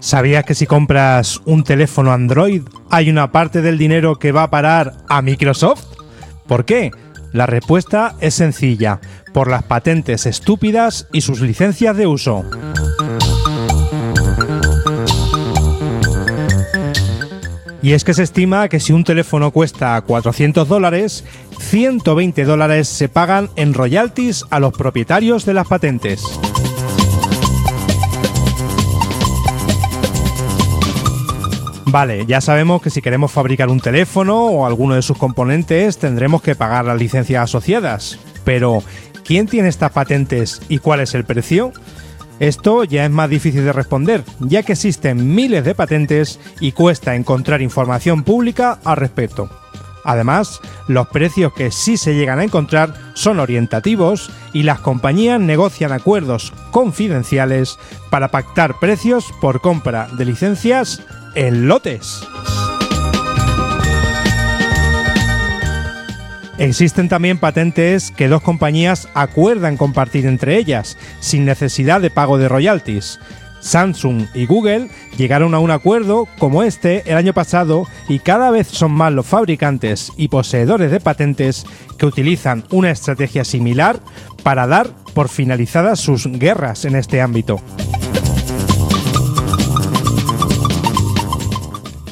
¿Sabías 0.00 0.44
que 0.44 0.54
si 0.54 0.66
compras 0.66 1.40
un 1.46 1.64
teléfono 1.64 2.12
Android, 2.12 2.62
¿Hay 2.94 3.10
una 3.10 3.32
parte 3.32 3.60
del 3.60 3.76
dinero 3.76 4.20
que 4.20 4.30
va 4.30 4.44
a 4.44 4.50
parar 4.50 4.98
a 5.08 5.20
Microsoft? 5.20 5.84
¿Por 6.46 6.64
qué? 6.64 6.92
La 7.34 7.46
respuesta 7.46 8.14
es 8.20 8.34
sencilla, 8.34 9.00
por 9.32 9.50
las 9.50 9.64
patentes 9.64 10.24
estúpidas 10.24 11.08
y 11.12 11.22
sus 11.22 11.40
licencias 11.40 11.96
de 11.96 12.06
uso. 12.06 12.44
Y 17.82 17.92
es 17.92 18.04
que 18.04 18.14
se 18.14 18.22
estima 18.22 18.68
que 18.68 18.78
si 18.78 18.92
un 18.92 19.02
teléfono 19.02 19.50
cuesta 19.50 20.00
400 20.00 20.68
dólares, 20.68 21.24
120 21.58 22.44
dólares 22.44 22.86
se 22.86 23.08
pagan 23.08 23.50
en 23.56 23.74
royalties 23.74 24.44
a 24.50 24.60
los 24.60 24.72
propietarios 24.72 25.44
de 25.44 25.54
las 25.54 25.66
patentes. 25.66 26.22
Vale, 31.94 32.26
ya 32.26 32.40
sabemos 32.40 32.82
que 32.82 32.90
si 32.90 33.00
queremos 33.00 33.30
fabricar 33.30 33.68
un 33.68 33.78
teléfono 33.78 34.46
o 34.46 34.66
alguno 34.66 34.96
de 34.96 35.02
sus 35.02 35.16
componentes 35.16 35.96
tendremos 35.96 36.42
que 36.42 36.56
pagar 36.56 36.84
las 36.86 36.98
licencias 36.98 37.44
asociadas. 37.44 38.18
Pero, 38.44 38.82
¿quién 39.24 39.46
tiene 39.46 39.68
estas 39.68 39.92
patentes 39.92 40.60
y 40.68 40.78
cuál 40.78 40.98
es 40.98 41.14
el 41.14 41.22
precio? 41.22 41.72
Esto 42.40 42.82
ya 42.82 43.04
es 43.04 43.12
más 43.12 43.30
difícil 43.30 43.64
de 43.64 43.72
responder, 43.72 44.24
ya 44.40 44.64
que 44.64 44.72
existen 44.72 45.36
miles 45.36 45.64
de 45.64 45.76
patentes 45.76 46.40
y 46.58 46.72
cuesta 46.72 47.14
encontrar 47.14 47.62
información 47.62 48.24
pública 48.24 48.80
al 48.82 48.96
respecto. 48.96 49.48
Además, 50.02 50.60
los 50.88 51.06
precios 51.06 51.52
que 51.52 51.70
sí 51.70 51.96
se 51.96 52.16
llegan 52.16 52.40
a 52.40 52.44
encontrar 52.44 52.92
son 53.14 53.38
orientativos 53.38 54.32
y 54.52 54.64
las 54.64 54.80
compañías 54.80 55.40
negocian 55.40 55.92
acuerdos 55.92 56.52
confidenciales 56.72 57.78
para 58.10 58.32
pactar 58.32 58.80
precios 58.80 59.26
por 59.40 59.60
compra 59.60 60.08
de 60.18 60.24
licencias 60.24 61.00
en 61.34 61.68
lotes. 61.68 62.20
Existen 66.58 67.08
también 67.08 67.38
patentes 67.38 68.12
que 68.12 68.28
dos 68.28 68.42
compañías 68.42 69.08
acuerdan 69.14 69.76
compartir 69.76 70.26
entre 70.26 70.56
ellas, 70.56 70.96
sin 71.20 71.44
necesidad 71.44 72.00
de 72.00 72.10
pago 72.10 72.38
de 72.38 72.48
royalties. 72.48 73.18
Samsung 73.60 74.26
y 74.34 74.46
Google 74.46 74.90
llegaron 75.16 75.54
a 75.54 75.58
un 75.58 75.70
acuerdo 75.70 76.28
como 76.38 76.62
este 76.62 77.02
el 77.10 77.16
año 77.16 77.32
pasado 77.32 77.86
y 78.08 78.18
cada 78.18 78.50
vez 78.50 78.68
son 78.68 78.92
más 78.92 79.12
los 79.12 79.26
fabricantes 79.26 80.12
y 80.16 80.28
poseedores 80.28 80.90
de 80.90 81.00
patentes 81.00 81.66
que 81.98 82.06
utilizan 82.06 82.64
una 82.70 82.90
estrategia 82.90 83.44
similar 83.44 83.98
para 84.42 84.66
dar 84.66 84.90
por 85.14 85.28
finalizadas 85.28 85.98
sus 85.98 86.26
guerras 86.26 86.84
en 86.84 86.94
este 86.94 87.22
ámbito. 87.22 87.60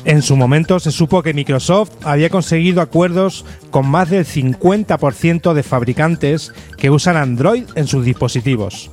En 0.05 0.23
su 0.23 0.37
momento 0.37 0.81
se 0.81 0.91
supo 0.91 1.23
que 1.23 1.33
Microsoft 1.33 1.93
había 2.03 2.29
conseguido 2.29 2.81
acuerdos 2.81 3.45
con 3.71 3.87
más 3.87 4.11
del 4.11 4.27
50% 4.27 5.53
de 5.53 5.63
fabricantes 5.63 6.53
que 6.77 6.91
usan 6.91 7.17
Android 7.17 7.65
en 7.77 7.87
sus 7.87 8.05
dispositivos. 8.05 8.91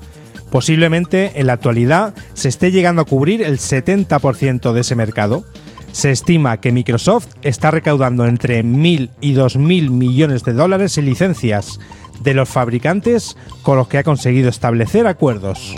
Posiblemente 0.52 1.40
en 1.40 1.48
la 1.48 1.54
actualidad 1.54 2.14
se 2.34 2.50
esté 2.50 2.72
llegando 2.72 3.02
a 3.02 3.06
cubrir 3.06 3.42
el 3.42 3.58
70% 3.58 4.72
de 4.72 4.82
ese 4.82 4.96
mercado. 4.96 5.46
Se 5.92 6.12
estima 6.12 6.62
que 6.62 6.72
Microsoft 6.72 7.28
está 7.42 7.72
recaudando 7.72 8.28
entre 8.28 8.64
1.000 8.64 9.10
y 9.20 9.34
2.000 9.34 9.90
millones 9.90 10.44
de 10.44 10.54
dólares 10.54 10.98
en 11.00 11.06
licencias 11.06 11.80
de 12.22 12.36
los 12.36 12.50
fabricantes 12.50 13.36
con 13.64 13.78
los 13.78 13.88
que 13.88 13.98
ha 13.98 14.04
conseguido 14.04 14.50
establecer 14.50 15.08
acuerdos. 15.08 15.76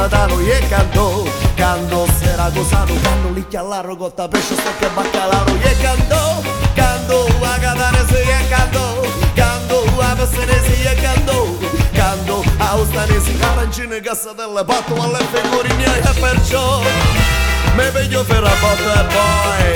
Napadano 0.00 0.40
je 0.40 0.60
kando 0.70 1.28
Kando 1.56 2.06
se 2.18 2.36
ragozano 2.36 2.94
Kando 3.04 3.28
likja 3.36 3.60
pesce 3.62 3.96
gota 3.96 4.28
Beša 4.28 4.56
stoke 4.56 4.88
bakalaro 4.96 5.52
je 5.64 5.72
kando 5.82 6.40
Kando 6.74 7.18
aga 7.44 7.74
danes 7.76 8.10
je 8.10 8.40
kando 8.48 9.04
Kando 9.36 9.78
aga 10.00 10.26
se 10.26 10.46
nezi 10.48 10.76
je 10.84 10.94
kando 11.04 11.36
Kando 11.92 12.42
a 12.60 12.76
ostanesi 12.80 13.36
Harančine 13.42 14.00
ga 14.00 14.14
sadele 14.14 14.64
Bato 14.64 14.94
ale 15.04 15.20
figurin 15.32 15.80
je 15.80 16.12
perciò 16.20 16.80
Me 17.76 17.90
veglio 17.90 18.24
ferra 18.24 18.54
fate 18.62 19.04
poi 19.12 19.68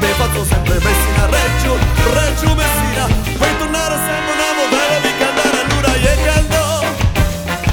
Me 0.00 0.08
faccio 0.18 0.44
sempre 0.44 0.74
Messina 0.74 1.24
Reggio 1.36 1.72
Reggio 2.18 2.54
Messina. 2.54 3.04
Per 3.38 3.52
tornare 3.58 3.96
sempre 4.06 4.32
una 4.34 4.50
modella 4.58 4.98
Di 5.06 5.12
cantare 5.20 5.58
allora 5.62 5.94
je 6.04 6.14
kando 6.26 6.64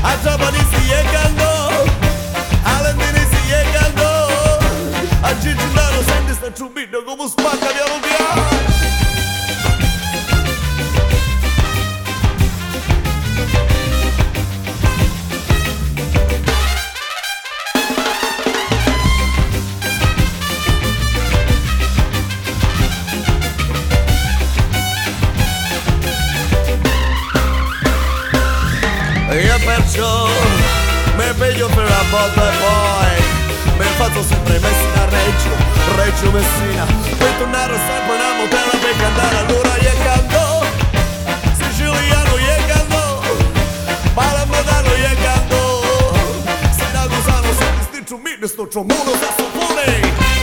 A 0.02 0.12
giapponesi 0.22 0.82
je 0.86 1.04
kando 1.12 1.39
to 6.56 6.70
be 6.70 6.86
the 6.86 7.02
faccio 36.20 36.32
Messina 36.32 36.86
Per 37.18 37.34
tornare 37.38 37.74
a 37.74 37.78
San 37.78 38.08
Bernardo 38.08 38.48
terra 38.50 38.78
per 38.78 38.96
cantare 38.98 39.38
Allora 39.38 39.78
io 39.78 39.94
canto. 40.04 40.66
Siciliano 41.54 42.38
io 42.38 42.66
canto. 42.68 43.22
Palamedano 44.14 44.96
io 44.96 45.16
canto. 45.22 45.82
Sinagusano, 46.72 47.54
sempre 47.54 47.84
stitto, 47.84 48.18
mi 48.18 48.48
sto 48.48 48.68
trombone, 48.68 49.12
sassofone 49.18 50.39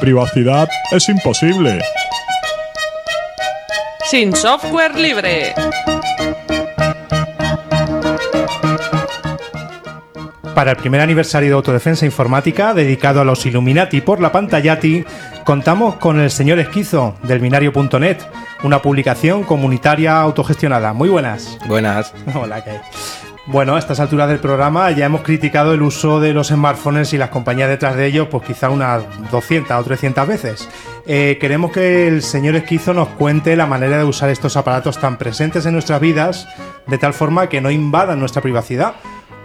La 0.00 0.04
privacidad 0.04 0.68
es 0.92 1.10
imposible. 1.10 1.78
Sin 4.10 4.34
software 4.34 4.94
libre. 4.94 5.52
Para 10.54 10.70
el 10.70 10.78
primer 10.78 11.02
aniversario 11.02 11.50
de 11.50 11.54
Autodefensa 11.54 12.06
Informática, 12.06 12.72
dedicado 12.72 13.20
a 13.20 13.26
los 13.26 13.44
Illuminati 13.44 14.00
por 14.00 14.22
la 14.22 14.32
pantallati, 14.32 15.04
contamos 15.44 15.96
con 15.96 16.18
el 16.18 16.30
señor 16.30 16.58
Esquizo, 16.60 17.16
del 17.24 17.40
binario.net, 17.40 18.16
una 18.62 18.80
publicación 18.80 19.42
comunitaria 19.44 20.18
autogestionada. 20.18 20.94
Muy 20.94 21.10
buenas. 21.10 21.58
Buenas. 21.68 22.14
Hola, 22.34 22.64
¿qué 22.64 22.70
hay? 22.70 22.80
Bueno, 23.50 23.74
a 23.74 23.80
estas 23.80 23.98
alturas 23.98 24.28
del 24.28 24.38
programa 24.38 24.92
ya 24.92 25.06
hemos 25.06 25.22
criticado 25.22 25.74
el 25.74 25.82
uso 25.82 26.20
de 26.20 26.32
los 26.32 26.48
smartphones 26.48 27.12
y 27.12 27.18
las 27.18 27.30
compañías 27.30 27.68
detrás 27.68 27.96
de 27.96 28.06
ellos, 28.06 28.28
pues 28.30 28.44
quizá 28.44 28.70
unas 28.70 29.02
200 29.32 29.76
o 29.76 29.82
300 29.82 30.28
veces. 30.28 30.68
Eh, 31.04 31.36
queremos 31.40 31.72
que 31.72 32.06
el 32.06 32.22
señor 32.22 32.54
Esquizo 32.54 32.94
nos 32.94 33.08
cuente 33.08 33.56
la 33.56 33.66
manera 33.66 33.98
de 33.98 34.04
usar 34.04 34.30
estos 34.30 34.56
aparatos 34.56 34.98
tan 35.00 35.18
presentes 35.18 35.66
en 35.66 35.72
nuestras 35.72 36.00
vidas, 36.00 36.46
de 36.86 36.96
tal 36.96 37.12
forma 37.12 37.48
que 37.48 37.60
no 37.60 37.72
invadan 37.72 38.20
nuestra 38.20 38.40
privacidad, 38.40 38.94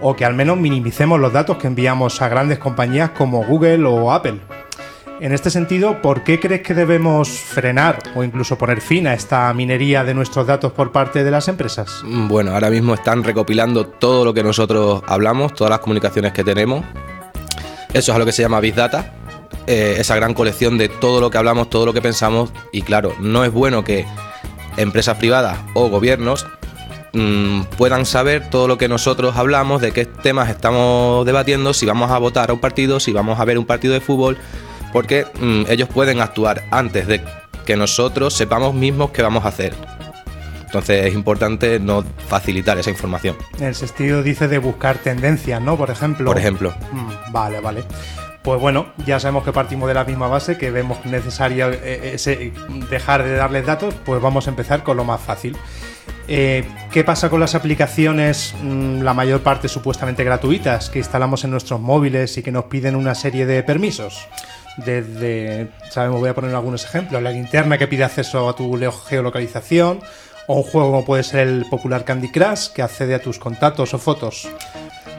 o 0.01 0.15
que 0.15 0.23
al 0.23 0.35
menos 0.35 0.57
minimicemos 0.57 1.19
los 1.19 1.33
datos 1.33 1.57
que 1.57 1.65
enviamos 1.65 2.21
a 2.21 2.29
grandes 2.29 2.59
compañías 2.59 3.09
como 3.09 3.43
Google 3.43 3.85
o 3.85 4.11
Apple. 4.11 4.39
En 5.21 5.31
este 5.31 5.49
sentido, 5.49 6.01
¿por 6.01 6.23
qué 6.23 6.41
crees 6.41 6.61
que 6.61 6.73
debemos 6.73 7.29
frenar 7.29 7.99
o 8.15 8.23
incluso 8.23 8.57
poner 8.57 8.81
fin 8.81 9.07
a 9.07 9.13
esta 9.13 9.53
minería 9.53 10.03
de 10.03 10.13
nuestros 10.13 10.45
datos 10.45 10.73
por 10.73 10.91
parte 10.91 11.23
de 11.23 11.31
las 11.31 11.47
empresas? 11.47 12.03
Bueno, 12.03 12.51
ahora 12.51 12.69
mismo 12.69 12.93
están 12.93 13.23
recopilando 13.23 13.87
todo 13.87 14.25
lo 14.25 14.33
que 14.33 14.43
nosotros 14.43 15.01
hablamos, 15.07 15.53
todas 15.53 15.71
las 15.71 15.79
comunicaciones 15.79 16.33
que 16.33 16.43
tenemos. 16.43 16.83
Eso 17.93 18.11
es 18.11 18.15
a 18.15 18.19
lo 18.19 18.25
que 18.25 18.33
se 18.33 18.41
llama 18.41 18.59
Big 18.59 18.75
Data. 18.75 19.13
eh, 19.67 19.95
esa 19.97 20.15
gran 20.15 20.33
colección 20.33 20.77
de 20.77 20.89
todo 20.89 21.21
lo 21.21 21.31
que 21.31 21.37
hablamos, 21.37 21.69
todo 21.69 21.85
lo 21.85 21.93
que 21.93 22.01
pensamos. 22.01 22.51
Y 22.73 22.81
claro, 22.81 23.15
no 23.19 23.45
es 23.45 23.51
bueno 23.51 23.83
que 23.83 24.05
empresas 24.77 25.17
privadas 25.17 25.57
o 25.73 25.87
gobiernos 25.89 26.45
mm, 27.13 27.61
puedan 27.77 28.05
saber 28.05 28.49
todo 28.49 28.67
lo 28.67 28.77
que 28.77 28.89
nosotros 28.89 29.37
hablamos, 29.37 29.81
de 29.81 29.91
qué 29.93 30.05
temas 30.05 30.49
estamos 30.49 31.25
debatiendo, 31.25 31.73
si 31.73 31.85
vamos 31.85 32.11
a 32.11 32.17
votar 32.17 32.49
a 32.49 32.53
un 32.53 32.59
partido, 32.59 32.99
si 32.99 33.13
vamos 33.13 33.39
a 33.39 33.45
ver 33.45 33.57
un 33.57 33.65
partido 33.65 33.93
de 33.93 34.01
fútbol, 34.01 34.37
porque 34.95 35.25
mm, 35.41 35.63
ellos 35.67 35.89
pueden 35.89 36.21
actuar 36.21 36.63
antes 36.71 37.05
de 37.05 37.19
que 37.65 37.75
nosotros 37.75 38.33
sepamos 38.33 38.73
mismos 38.73 39.11
qué 39.11 39.21
vamos 39.23 39.43
a 39.43 39.49
hacer. 39.49 39.73
Entonces 40.63 41.05
es 41.07 41.13
importante 41.13 41.81
no 41.81 42.05
facilitar 42.29 42.77
esa 42.77 42.91
información. 42.91 43.35
El 43.59 43.75
sentido 43.75 44.23
dice 44.23 44.47
de 44.47 44.57
buscar 44.57 44.97
tendencias, 44.99 45.61
¿no? 45.61 45.75
Por 45.75 45.89
ejemplo. 45.91 46.27
Por 46.27 46.37
ejemplo. 46.37 46.73
Mm, 46.93 47.33
vale, 47.33 47.59
vale. 47.59 47.83
Pues 48.41 48.61
bueno, 48.61 48.85
ya 49.05 49.19
sabemos 49.19 49.43
que 49.43 49.51
partimos 49.51 49.89
de 49.89 49.95
la 49.95 50.05
misma 50.05 50.29
base, 50.29 50.57
que 50.57 50.71
vemos 50.71 51.05
necesario 51.05 51.71
eh, 51.73 52.11
ese- 52.13 52.53
dejar 52.89 53.25
de 53.25 53.35
darles 53.35 53.65
datos, 53.65 53.93
pues 54.05 54.21
vamos 54.21 54.47
a 54.47 54.49
empezar 54.51 54.81
con 54.83 54.95
lo 54.95 55.03
más 55.03 55.19
fácil. 55.19 55.57
Eh, 56.29 56.63
¿Qué 56.89 57.03
pasa 57.03 57.29
con 57.29 57.41
las 57.41 57.53
aplicaciones, 57.53 58.55
mm, 58.63 59.01
la 59.01 59.13
mayor 59.13 59.41
parte 59.41 59.67
supuestamente 59.67 60.23
gratuitas, 60.23 60.89
que 60.89 60.99
instalamos 60.99 61.43
en 61.43 61.51
nuestros 61.51 61.81
móviles 61.81 62.37
y 62.37 62.43
que 62.43 62.53
nos 62.53 62.63
piden 62.65 62.95
una 62.95 63.13
serie 63.13 63.45
de 63.45 63.61
permisos? 63.61 64.25
Desde, 64.77 65.69
sabemos, 65.89 66.19
voy 66.19 66.29
a 66.29 66.35
poner 66.35 66.53
algunos 66.53 66.83
ejemplos, 66.83 67.21
la 67.21 67.31
linterna 67.31 67.77
que 67.77 67.87
pide 67.87 68.03
acceso 68.03 68.49
a 68.49 68.55
tu 68.55 68.77
geolocalización, 69.07 70.01
o 70.47 70.55
un 70.55 70.63
juego 70.63 70.91
como 70.91 71.05
puede 71.05 71.23
ser 71.23 71.47
el 71.47 71.65
popular 71.69 72.03
Candy 72.03 72.31
Crush, 72.31 72.69
que 72.73 72.81
accede 72.81 73.15
a 73.15 73.19
tus 73.19 73.39
contactos 73.39 73.93
o 73.93 73.97
fotos. 73.97 74.47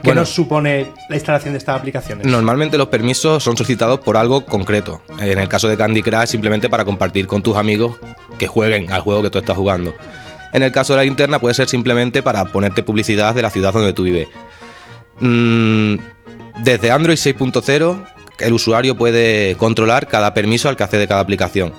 ¿Qué 0.03 0.09
Bueno. 0.09 0.21
nos 0.21 0.29
supone 0.29 0.87
la 1.09 1.15
instalación 1.15 1.53
de 1.53 1.57
estas 1.57 1.79
aplicaciones? 1.79 2.27
Normalmente 2.27 2.77
los 2.77 2.87
permisos 2.87 3.43
son 3.43 3.57
solicitados 3.57 3.99
por 3.99 4.15
algo 4.15 4.45
concreto. 4.45 5.01
En 5.19 5.39
el 5.39 5.49
caso 5.49 5.67
de 5.67 5.75
Candy 5.75 6.03
Crush, 6.03 6.27
simplemente 6.27 6.69
para 6.69 6.85
compartir 6.85 7.25
con 7.25 7.41
tus 7.41 7.57
amigos 7.57 7.97
que 8.37 8.45
jueguen 8.45 8.91
al 8.91 9.01
juego 9.01 9.23
que 9.23 9.31
tú 9.31 9.39
estás 9.39 9.57
jugando. 9.57 9.95
En 10.53 10.61
el 10.61 10.71
caso 10.71 10.93
de 10.93 10.97
la 10.97 11.03
linterna, 11.03 11.39
puede 11.39 11.55
ser 11.55 11.67
simplemente 11.67 12.21
para 12.21 12.45
ponerte 12.45 12.83
publicidad 12.83 13.33
de 13.33 13.41
la 13.41 13.49
ciudad 13.49 13.73
donde 13.73 13.93
tú 13.93 14.03
vives. 14.03 14.27
Mm, 15.19 15.95
desde 16.63 16.91
Android 16.91 17.17
6.0, 17.17 18.05
el 18.39 18.53
usuario 18.53 18.95
puede 18.95 19.55
controlar 19.55 20.07
cada 20.07 20.33
permiso 20.33 20.69
al 20.69 20.75
que 20.75 20.83
accede 20.83 21.07
cada 21.07 21.21
aplicación, 21.21 21.73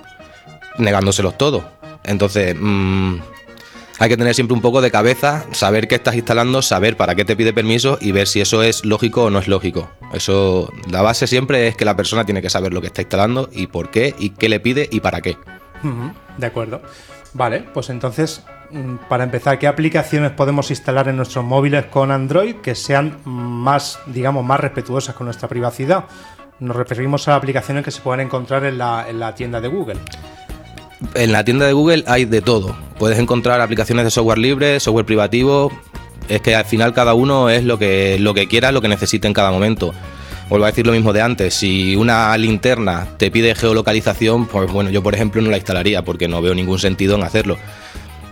negándoselos 0.78 1.36
todos. 1.38 1.64
Entonces, 2.04 2.56
mm, 2.58 3.16
hay 3.98 4.08
que 4.08 4.16
tener 4.16 4.34
siempre 4.34 4.54
un 4.54 4.60
poco 4.60 4.80
de 4.80 4.90
cabeza, 4.90 5.44
saber 5.52 5.88
qué 5.88 5.96
estás 5.96 6.14
instalando, 6.14 6.62
saber 6.62 6.96
para 6.96 7.14
qué 7.14 7.24
te 7.24 7.34
pide 7.34 7.52
permiso 7.52 7.98
y 8.00 8.12
ver 8.12 8.28
si 8.28 8.40
eso 8.40 8.62
es 8.62 8.84
lógico 8.84 9.24
o 9.24 9.30
no 9.30 9.40
es 9.40 9.48
lógico. 9.48 9.90
Eso, 10.12 10.72
la 10.88 11.02
base 11.02 11.26
siempre 11.26 11.66
es 11.66 11.76
que 11.76 11.84
la 11.84 11.96
persona 11.96 12.24
tiene 12.24 12.40
que 12.40 12.48
saber 12.48 12.72
lo 12.72 12.80
que 12.80 12.86
está 12.86 13.02
instalando 13.02 13.48
y 13.52 13.66
por 13.66 13.90
qué 13.90 14.14
y 14.18 14.30
qué 14.30 14.48
le 14.48 14.60
pide 14.60 14.88
y 14.90 15.00
para 15.00 15.20
qué. 15.20 15.36
De 16.36 16.46
acuerdo. 16.46 16.80
Vale, 17.34 17.64
pues 17.74 17.90
entonces, 17.90 18.42
mm, 18.70 19.08
para 19.08 19.24
empezar, 19.24 19.58
¿qué 19.58 19.66
aplicaciones 19.66 20.30
podemos 20.30 20.70
instalar 20.70 21.08
en 21.08 21.16
nuestros 21.16 21.44
móviles 21.44 21.86
con 21.86 22.10
Android 22.10 22.56
que 22.56 22.74
sean 22.74 23.18
más, 23.24 23.98
digamos, 24.06 24.44
más 24.44 24.60
respetuosas 24.60 25.14
con 25.14 25.26
nuestra 25.26 25.48
privacidad? 25.48 26.04
Nos 26.60 26.76
referimos 26.76 27.28
a 27.28 27.36
aplicaciones 27.36 27.84
que 27.84 27.92
se 27.92 28.00
puedan 28.00 28.20
encontrar 28.20 28.64
en 28.64 28.78
la, 28.78 29.06
en 29.08 29.20
la 29.20 29.34
tienda 29.34 29.60
de 29.60 29.68
Google. 29.68 29.98
En 31.14 31.30
la 31.30 31.44
tienda 31.44 31.66
de 31.66 31.72
Google 31.72 32.02
hay 32.08 32.24
de 32.24 32.42
todo. 32.42 32.76
Puedes 32.98 33.18
encontrar 33.18 33.60
aplicaciones 33.60 34.04
de 34.04 34.10
software 34.10 34.38
libre, 34.38 34.80
software 34.80 35.06
privativo. 35.06 35.70
Es 36.28 36.40
que 36.40 36.56
al 36.56 36.64
final 36.64 36.92
cada 36.92 37.14
uno 37.14 37.48
es 37.48 37.62
lo 37.62 37.78
que, 37.78 38.18
lo 38.18 38.34
que 38.34 38.48
quiera, 38.48 38.72
lo 38.72 38.82
que 38.82 38.88
necesite 38.88 39.28
en 39.28 39.34
cada 39.34 39.52
momento. 39.52 39.94
Vuelvo 40.48 40.64
a 40.64 40.68
decir 40.68 40.84
lo 40.84 40.92
mismo 40.92 41.12
de 41.12 41.22
antes. 41.22 41.54
Si 41.54 41.94
una 41.94 42.36
linterna 42.36 43.06
te 43.18 43.30
pide 43.30 43.54
geolocalización, 43.54 44.46
pues 44.46 44.72
bueno, 44.72 44.90
yo 44.90 45.00
por 45.00 45.14
ejemplo 45.14 45.40
no 45.40 45.50
la 45.50 45.58
instalaría 45.58 46.02
porque 46.02 46.26
no 46.26 46.42
veo 46.42 46.56
ningún 46.56 46.80
sentido 46.80 47.14
en 47.14 47.22
hacerlo. 47.22 47.56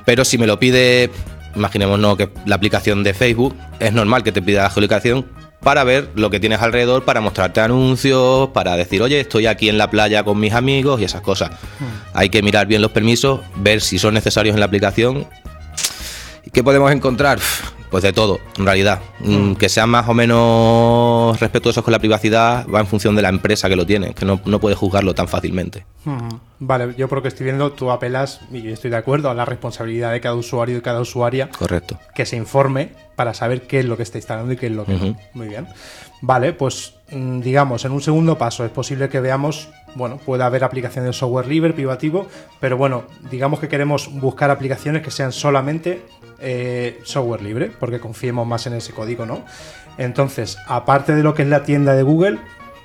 Pero 0.04 0.24
si 0.24 0.36
me 0.36 0.48
lo 0.48 0.58
pide, 0.58 1.10
imaginémonos 1.54 2.16
que 2.16 2.30
la 2.44 2.56
aplicación 2.56 3.04
de 3.04 3.14
Facebook, 3.14 3.54
es 3.78 3.92
normal 3.92 4.24
que 4.24 4.32
te 4.32 4.42
pida 4.42 4.68
geolocalización 4.68 5.35
para 5.66 5.82
ver 5.82 6.10
lo 6.14 6.30
que 6.30 6.38
tienes 6.38 6.62
alrededor, 6.62 7.04
para 7.04 7.20
mostrarte 7.20 7.60
anuncios, 7.60 8.50
para 8.50 8.76
decir, 8.76 9.02
oye, 9.02 9.18
estoy 9.18 9.46
aquí 9.46 9.68
en 9.68 9.78
la 9.78 9.90
playa 9.90 10.22
con 10.22 10.38
mis 10.38 10.52
amigos 10.52 11.00
y 11.00 11.04
esas 11.04 11.22
cosas. 11.22 11.50
Hay 12.14 12.28
que 12.28 12.40
mirar 12.40 12.68
bien 12.68 12.80
los 12.80 12.92
permisos, 12.92 13.40
ver 13.56 13.80
si 13.80 13.98
son 13.98 14.14
necesarios 14.14 14.54
en 14.54 14.60
la 14.60 14.66
aplicación. 14.66 15.26
¿Y 16.44 16.50
qué 16.50 16.62
podemos 16.62 16.92
encontrar? 16.92 17.40
Pues 17.96 18.02
de 18.04 18.12
todo, 18.12 18.40
en 18.58 18.66
realidad. 18.66 19.00
Mm, 19.20 19.54
Que 19.54 19.70
sean 19.70 19.88
más 19.88 20.06
o 20.06 20.12
menos 20.12 21.40
respetuosos 21.40 21.82
con 21.82 21.92
la 21.92 21.98
privacidad 21.98 22.66
va 22.68 22.80
en 22.80 22.86
función 22.86 23.16
de 23.16 23.22
la 23.22 23.30
empresa 23.30 23.70
que 23.70 23.76
lo 23.76 23.86
tiene, 23.86 24.12
que 24.12 24.26
no, 24.26 24.38
no 24.44 24.60
puedes 24.60 24.76
juzgarlo 24.76 25.14
tan 25.14 25.28
fácilmente. 25.28 25.86
Ujú. 26.04 26.38
Vale, 26.58 26.94
yo 26.98 27.08
por 27.08 27.18
lo 27.18 27.22
que 27.22 27.28
estoy 27.28 27.44
viendo, 27.44 27.72
tú 27.72 27.90
apelas, 27.90 28.40
y 28.52 28.68
estoy 28.68 28.90
de 28.90 28.98
acuerdo, 28.98 29.30
a 29.30 29.34
la 29.34 29.46
responsabilidad 29.46 30.12
de 30.12 30.20
cada 30.20 30.34
usuario 30.34 30.74
y 30.74 30.76
de 30.76 30.82
cada 30.82 31.00
usuaria 31.00 31.48
Correcto. 31.48 31.98
que 32.14 32.26
se 32.26 32.36
informe 32.36 32.90
para 33.16 33.32
saber 33.32 33.62
qué 33.62 33.78
es 33.78 33.86
lo 33.86 33.96
que 33.96 34.02
está 34.02 34.18
instalando 34.18 34.52
y 34.52 34.58
qué 34.58 34.66
es 34.66 34.72
lo 34.72 34.84
que 34.84 34.92
no. 34.92 35.16
Muy 35.32 35.48
bien. 35.48 35.66
Vale, 36.20 36.52
pues 36.52 36.94
mm, 37.10 37.40
digamos, 37.40 37.84
en 37.86 37.92
un 37.92 38.02
segundo 38.02 38.36
paso 38.36 38.64
es 38.64 38.70
posible 38.70 39.08
que 39.08 39.20
veamos, 39.20 39.68
bueno, 39.94 40.18
puede 40.18 40.44
haber 40.44 40.64
aplicaciones 40.64 41.08
de 41.10 41.12
software 41.12 41.46
libre, 41.46 41.72
privativo, 41.72 42.26
pero 42.60 42.76
bueno, 42.76 43.04
digamos 43.30 43.60
que 43.60 43.68
queremos 43.68 44.10
buscar 44.12 44.50
aplicaciones 44.50 45.02
que 45.02 45.10
sean 45.10 45.32
solamente 45.32 46.02
eh, 46.38 47.00
software 47.04 47.42
libre, 47.42 47.70
porque 47.78 48.00
confiemos 48.00 48.46
más 48.46 48.66
en 48.66 48.74
ese 48.74 48.92
código, 48.92 49.26
¿no? 49.26 49.44
Entonces, 49.98 50.58
aparte 50.66 51.14
de 51.14 51.22
lo 51.22 51.34
que 51.34 51.42
es 51.42 51.48
la 51.48 51.62
tienda 51.62 51.94
de 51.94 52.02
Google, 52.02 52.38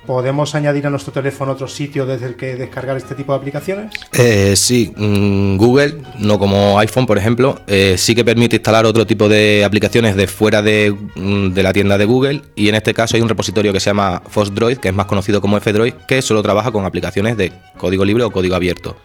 ¿podemos 0.06 0.54
añadir 0.54 0.86
a 0.86 0.90
nuestro 0.90 1.12
teléfono 1.12 1.52
otro 1.52 1.68
sitio 1.68 2.06
desde 2.06 2.26
el 2.26 2.34
que 2.36 2.56
descargar 2.56 2.96
este 2.96 3.14
tipo 3.14 3.32
de 3.32 3.38
aplicaciones? 3.38 3.92
Eh, 4.12 4.54
sí, 4.56 4.92
mm, 4.96 5.56
Google, 5.56 5.98
no 6.18 6.38
como 6.38 6.78
iPhone, 6.80 7.06
por 7.06 7.18
ejemplo, 7.18 7.60
eh, 7.66 7.94
sí 7.98 8.14
que 8.14 8.24
permite 8.24 8.56
instalar 8.56 8.84
otro 8.86 9.06
tipo 9.06 9.28
de 9.28 9.64
aplicaciones 9.64 10.16
de 10.16 10.26
fuera 10.26 10.60
de, 10.62 10.94
mm, 11.14 11.50
de 11.52 11.62
la 11.62 11.72
tienda 11.72 11.98
de 11.98 12.04
Google 12.04 12.42
y 12.56 12.68
en 12.68 12.74
este 12.74 12.94
caso 12.94 13.16
hay 13.16 13.22
un 13.22 13.28
repositorio 13.28 13.72
que 13.72 13.80
se 13.80 13.90
llama 13.90 14.22
FoxDroid, 14.28 14.78
que 14.78 14.88
es 14.88 14.94
más 14.94 15.06
conocido 15.06 15.40
como 15.40 15.56
F-Droid, 15.58 15.94
que 16.08 16.20
solo 16.22 16.42
trabaja 16.42 16.72
con 16.72 16.84
aplicaciones 16.84 17.36
de 17.36 17.52
código 17.78 18.04
libre 18.04 18.24
o 18.24 18.30
código 18.30 18.54
abierto. 18.56 18.96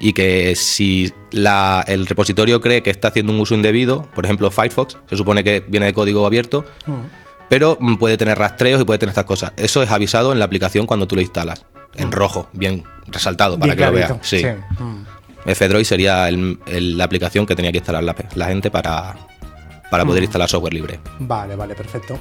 Y 0.00 0.12
que 0.12 0.54
si 0.54 1.12
la- 1.32 1.84
el 1.88 2.06
repositorio 2.06 2.60
cree 2.60 2.82
que 2.82 2.90
está 2.90 3.08
haciendo 3.08 3.32
un 3.32 3.40
uso 3.40 3.54
indebido, 3.54 4.02
por 4.14 4.24
ejemplo 4.24 4.50
Firefox, 4.50 4.96
se 5.08 5.16
supone 5.16 5.42
que 5.42 5.64
viene 5.66 5.86
de 5.86 5.92
código 5.94 6.24
abierto, 6.26 6.64
pero 7.48 7.76
mm, 7.80 7.96
puede 7.96 8.16
tener 8.16 8.38
rastreos 8.38 8.80
y 8.80 8.84
puede 8.84 8.98
tener 8.98 9.10
estas 9.10 9.24
cosas. 9.24 9.52
Eso 9.56 9.82
es 9.82 9.90
avisado 9.90 10.32
en 10.32 10.38
la 10.38 10.44
aplicación 10.44 10.86
cuando 10.86 11.06
tú 11.06 11.14
lo 11.16 11.22
instalas, 11.22 11.64
en 11.94 12.12
rojo, 12.12 12.48
bien 12.52 12.84
resaltado 13.06 13.58
para 13.58 13.74
Bien 13.74 13.78
que 13.78 13.90
lo 13.90 13.92
veas. 13.92 14.12
Sí. 14.22 14.40
sí. 14.40 14.46
Mm. 14.82 15.04
F-Droid 15.46 15.84
sería 15.84 16.28
el- 16.28 16.58
el- 16.66 16.98
la 16.98 17.04
aplicación 17.04 17.46
que 17.46 17.54
tenía 17.56 17.72
que 17.72 17.78
instalar 17.78 18.04
la, 18.04 18.46
gente 18.46 18.70
para, 18.70 19.16
para 19.90 20.04
poder 20.04 20.20
Mm. 20.22 20.24
instalar 20.24 20.48
software 20.48 20.74
libre. 20.74 21.00
Vale, 21.20 21.56
vale, 21.56 21.74
perfecto. 21.74 22.18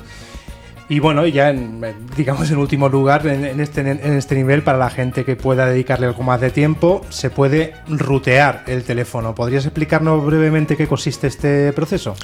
Y 0.89 0.99
bueno, 0.99 1.25
ya 1.27 1.49
en, 1.49 1.83
en, 1.83 2.07
digamos 2.15 2.49
en 2.49 2.57
último 2.59 2.87
lugar, 2.87 3.27
en, 3.27 3.43
en 3.43 3.59
este, 3.59 3.81
en 3.81 4.13
este 4.17 4.35
nivel, 4.35 4.63
para 4.63 4.77
la 4.77 4.89
gente 4.89 5.25
que 5.25 5.35
pueda 5.35 5.65
dedicarle 5.65 6.05
algo 6.05 6.23
más 6.23 6.39
de 6.39 6.49
tiempo, 6.49 7.05
se 7.09 7.29
puede 7.29 7.73
rutear 7.89 8.63
el 8.67 8.83
teléfono. 8.83 9.35
¿Podrías 9.35 9.65
explicarnos 9.65 10.25
brevemente 10.25 10.77
qué 10.77 10.87
consiste 10.87 11.27
este 11.27 11.73
proceso? 11.73 12.15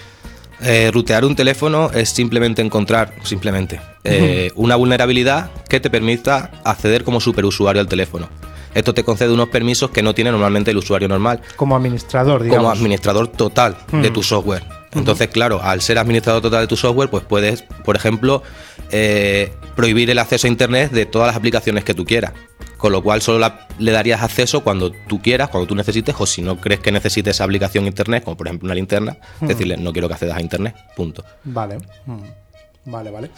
Eh, 0.64 0.92
rutear 0.92 1.26
un 1.26 1.36
teléfono 1.36 1.90
es 1.94 2.10
simplemente 2.10 2.62
encontrar, 2.62 3.14
simplemente, 3.24 3.82
eh, 4.04 4.52
una 4.56 4.76
vulnerabilidad 4.76 5.52
que 5.68 5.80
te 5.80 5.90
permita 5.90 6.52
acceder 6.64 7.04
como 7.04 7.20
superusuario 7.20 7.82
al 7.82 7.88
teléfono. 7.88 8.30
Esto 8.74 8.94
te 8.94 9.04
concede 9.04 9.32
unos 9.32 9.50
permisos 9.50 9.92
que 9.92 10.02
no 10.02 10.16
tiene 10.16 10.32
normalmente 10.32 10.72
el 10.72 10.78
usuario 10.78 11.08
normal, 11.08 11.42
Como 11.56 11.76
administrador, 11.76 12.42
digamos. 12.42 12.64
como 12.64 12.72
administrador 12.72 13.28
total 13.28 13.78
de 13.92 14.10
tu 14.10 14.24
software. 14.24 14.64
Entonces, 14.96 15.28
claro, 15.30 15.62
al 15.62 15.82
ser 15.82 15.98
administrador 15.98 16.42
total 16.42 16.62
de 16.62 16.68
tu 16.68 16.78
software, 16.78 17.10
pues 17.10 17.24
puedes, 17.24 17.64
por 17.84 17.96
ejemplo, 17.96 18.42
eh, 18.92 19.52
prohibir 19.76 20.10
el 20.10 20.20
acceso 20.20 20.48
a 20.48 20.50
Internet 20.50 20.92
de 20.92 21.06
todas 21.06 21.28
las 21.28 21.36
aplicaciones 21.36 21.84
que 21.84 21.94
tú 21.94 22.06
quieras. 22.06 22.34
Con 22.84 22.92
lo 22.92 23.02
cual 23.02 23.22
solo 23.22 23.40
la- 23.40 23.66
le 23.80 23.94
darías 23.94 24.22
acceso 24.22 24.62
cuando 24.62 24.92
tú 24.92 25.22
quieras, 25.22 25.48
cuando 25.48 25.66
tú 25.68 25.74
necesites, 25.74 26.14
o 26.20 26.26
si 26.26 26.42
no 26.42 26.58
crees 26.60 26.82
que 26.82 26.92
necesites 26.92 27.38
esa 27.38 27.46
aplicación 27.46 27.86
Internet, 27.88 28.26
como 28.26 28.36
por 28.36 28.48
ejemplo 28.48 28.68
una 28.68 28.76
linterna, 28.76 29.16
decirle 29.40 29.78
no 29.78 29.94
quiero 29.94 30.10
que 30.10 30.16
accedas 30.16 30.36
a 30.36 30.42
Internet, 30.42 30.76
punto. 30.94 31.24
Vale. 31.46 31.78
Mm. 32.06 32.92
Vale, 32.92 33.10
vale. 33.10 33.30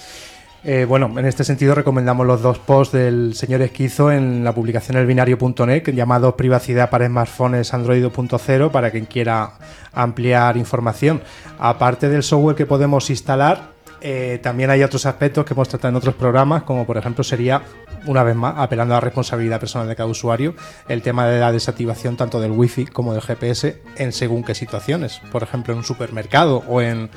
Eh, 0.63 0.85
bueno, 0.89 1.13
en 1.19 1.25
este 1.27 1.43
sentido 1.43 1.75
recomendamos 1.75 2.25
los 2.25 2.41
dos 2.41 2.57
posts 2.57 2.93
del 2.97 3.35
señor 3.35 3.61
Esquizo 3.61 4.11
en 4.11 4.43
la 4.43 4.51
publicación 4.55 4.97
elbinario.net 4.97 5.83
llamado 5.93 6.35
Privacidad 6.35 6.89
para 6.89 7.05
smartphones 7.05 7.71
Android 7.71 8.03
2.0 8.03 8.71
para 8.71 8.89
quien 8.89 9.05
quiera 9.05 9.51
ampliar 9.93 10.57
información. 10.57 11.21
Aparte 11.59 12.09
del 12.09 12.23
software 12.23 12.55
que 12.55 12.65
podemos 12.65 13.11
instalar, 13.11 13.74
eh, 14.07 14.39
también 14.43 14.69
hay 14.69 14.83
otros 14.83 15.05
aspectos 15.07 15.43
que 15.45 15.53
hemos 15.55 15.67
tratado 15.67 15.89
en 15.89 15.95
otros 15.95 16.13
programas, 16.13 16.61
como 16.63 16.85
por 16.85 16.95
ejemplo 16.97 17.23
sería, 17.23 17.63
una 18.05 18.21
vez 18.23 18.35
más, 18.35 18.53
apelando 18.57 18.93
a 18.93 18.97
la 18.97 19.01
responsabilidad 19.01 19.59
personal 19.59 19.87
de 19.87 19.95
cada 19.95 20.07
usuario, 20.07 20.53
el 20.87 21.01
tema 21.01 21.25
de 21.27 21.39
la 21.39 21.51
desactivación 21.51 22.15
tanto 22.15 22.39
del 22.39 22.51
Wi-Fi 22.51 22.85
como 22.85 23.13
del 23.13 23.23
GPS 23.23 23.81
en 23.97 24.11
según 24.11 24.43
qué 24.43 24.53
situaciones. 24.53 25.21
Por 25.31 25.41
ejemplo, 25.41 25.73
en 25.73 25.79
un 25.79 25.83
supermercado 25.85 26.63
o 26.67 26.81
en... 26.81 27.09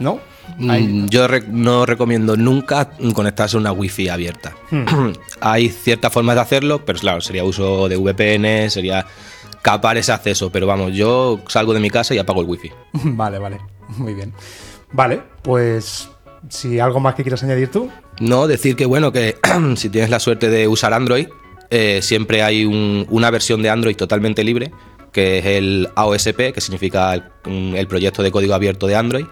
¿No? 0.00 0.18
Hay- 0.68 0.86
Mm, 0.86 1.08
Yo 1.08 1.26
re- 1.28 1.44
no 1.48 1.86
recomiendo 1.86 2.36
nunca 2.36 2.90
conectarse 3.14 3.56
a 3.56 3.60
una 3.60 3.72
wifi 3.72 4.08
abierta. 4.08 4.52
Hay 5.40 5.68
ciertas 5.70 6.12
formas 6.12 6.34
de 6.36 6.42
hacerlo, 6.42 6.84
pero 6.84 6.98
claro, 6.98 7.20
sería 7.20 7.44
uso 7.44 7.88
de 7.88 7.96
VPN, 7.96 8.68
sería 8.70 9.06
capar 9.62 9.96
ese 9.96 10.12
acceso. 10.12 10.50
Pero 10.50 10.66
vamos, 10.66 10.92
yo 10.92 11.40
salgo 11.48 11.72
de 11.72 11.80
mi 11.80 11.88
casa 11.88 12.14
y 12.14 12.18
apago 12.18 12.42
el 12.42 12.48
wifi. 12.48 12.70
Vale, 12.92 13.38
vale. 13.38 13.58
Muy 13.96 14.12
bien. 14.14 14.34
Vale, 14.92 15.22
pues 15.42 16.08
si 16.48 16.78
algo 16.80 17.00
más 17.00 17.14
que 17.14 17.22
quieras 17.22 17.42
añadir 17.42 17.70
tú. 17.70 17.90
No, 18.20 18.46
decir 18.46 18.76
que 18.76 18.86
bueno, 18.86 19.12
que 19.12 19.36
si 19.76 19.88
tienes 19.88 20.10
la 20.10 20.20
suerte 20.20 20.48
de 20.50 20.68
usar 20.68 20.92
Android, 20.94 21.26
eh, 21.70 22.00
siempre 22.02 22.42
hay 22.42 22.64
un- 22.64 23.06
una 23.10 23.30
versión 23.30 23.62
de 23.62 23.70
Android 23.70 23.96
totalmente 23.96 24.44
libre, 24.44 24.70
que 25.12 25.38
es 25.38 25.46
el 25.46 25.88
AOSP, 25.96 26.52
que 26.52 26.60
significa 26.60 27.14
el, 27.14 27.22
el 27.74 27.86
proyecto 27.86 28.22
de 28.22 28.30
código 28.30 28.54
abierto 28.54 28.86
de 28.86 28.96
Android. 28.96 29.26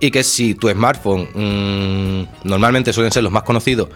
Y 0.00 0.10
que 0.10 0.22
si 0.22 0.54
tu 0.54 0.68
smartphone, 0.68 1.28
mm, 1.34 2.48
normalmente 2.48 2.92
suelen 2.92 3.10
ser 3.12 3.22
los 3.22 3.32
más 3.32 3.42
conocidos, 3.44 3.88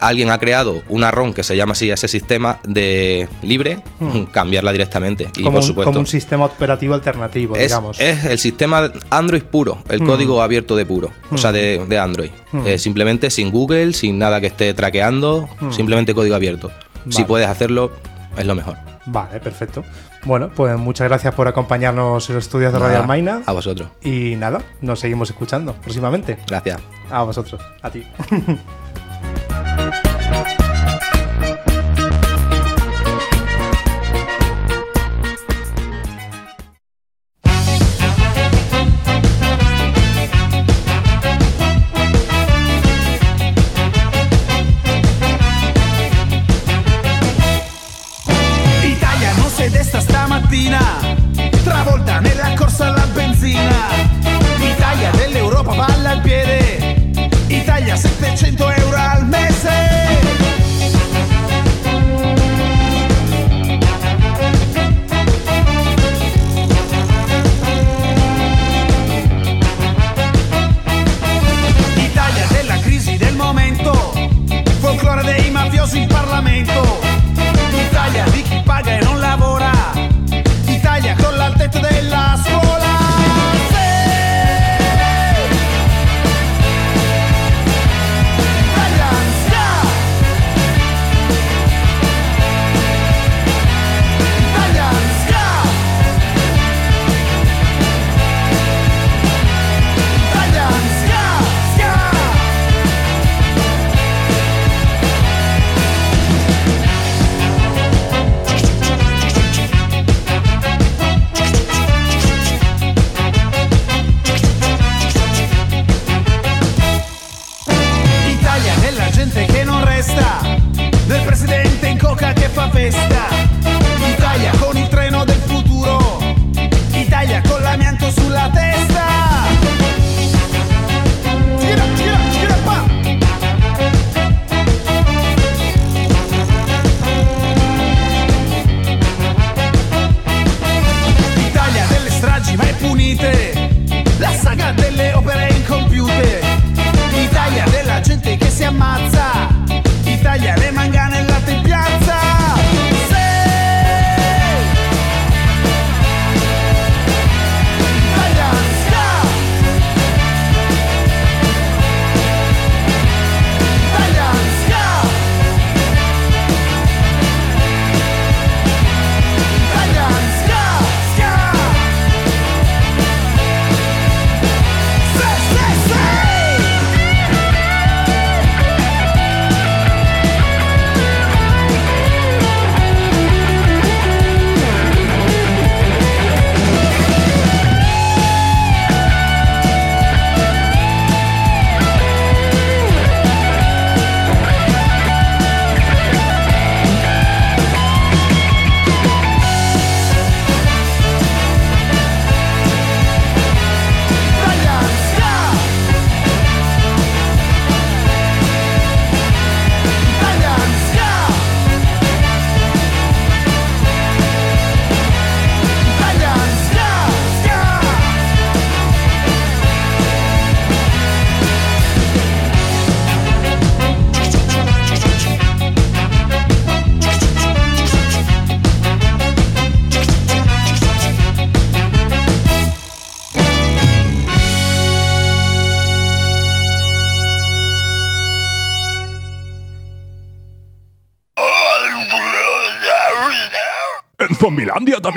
alguien 0.00 0.30
ha 0.30 0.38
creado 0.38 0.82
una 0.88 1.10
ROM 1.10 1.32
que 1.32 1.42
se 1.42 1.56
llama 1.56 1.72
así 1.72 1.90
ese 1.90 2.08
sistema 2.08 2.58
de 2.64 3.28
libre, 3.42 3.82
cambiarla 4.32 4.72
directamente. 4.72 5.30
Y 5.36 5.42
como, 5.42 5.52
por 5.52 5.60
un, 5.60 5.66
supuesto, 5.66 5.90
como 5.90 6.00
un 6.00 6.06
sistema 6.06 6.46
operativo 6.46 6.94
alternativo, 6.94 7.56
es, 7.56 7.68
digamos. 7.68 8.00
es 8.00 8.24
el 8.24 8.38
sistema 8.38 8.90
Android 9.10 9.42
puro, 9.42 9.78
el 9.88 10.04
código 10.04 10.42
abierto 10.42 10.76
de 10.76 10.86
puro, 10.86 11.10
o 11.30 11.38
sea, 11.38 11.52
de, 11.52 11.84
de 11.86 11.98
Android. 11.98 12.30
Eh, 12.66 12.78
simplemente 12.78 13.30
sin 13.30 13.50
Google, 13.50 13.92
sin 13.92 14.18
nada 14.18 14.40
que 14.40 14.48
esté 14.48 14.74
traqueando, 14.74 15.48
simplemente 15.70 16.14
código 16.14 16.34
abierto. 16.34 16.70
Si 17.08 17.24
puedes 17.24 17.48
hacerlo, 17.48 17.92
es 18.36 18.46
lo 18.46 18.54
mejor. 18.54 18.76
Vale, 19.06 19.40
perfecto. 19.40 19.82
Bueno, 20.24 20.50
pues 20.54 20.76
muchas 20.78 21.08
gracias 21.08 21.34
por 21.34 21.48
acompañarnos 21.48 22.28
en 22.28 22.34
los 22.34 22.44
estudios 22.44 22.72
de 22.72 22.78
Radio 22.78 22.98
Almaina. 22.98 23.42
A 23.46 23.52
vosotros. 23.52 23.88
Y 24.02 24.36
nada, 24.36 24.62
nos 24.82 25.00
seguimos 25.00 25.30
escuchando 25.30 25.72
próximamente. 25.74 26.38
Gracias. 26.46 26.80
A 27.10 27.22
vosotros, 27.22 27.60
a 27.82 27.90
ti. 27.90 28.04
Thank 29.80 30.04
you. 30.04 30.09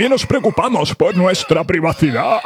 También 0.04 0.20
nos 0.20 0.26
preocupamos 0.26 0.94
por 0.96 1.16
nuestra 1.16 1.64
privacidad. 1.64 2.42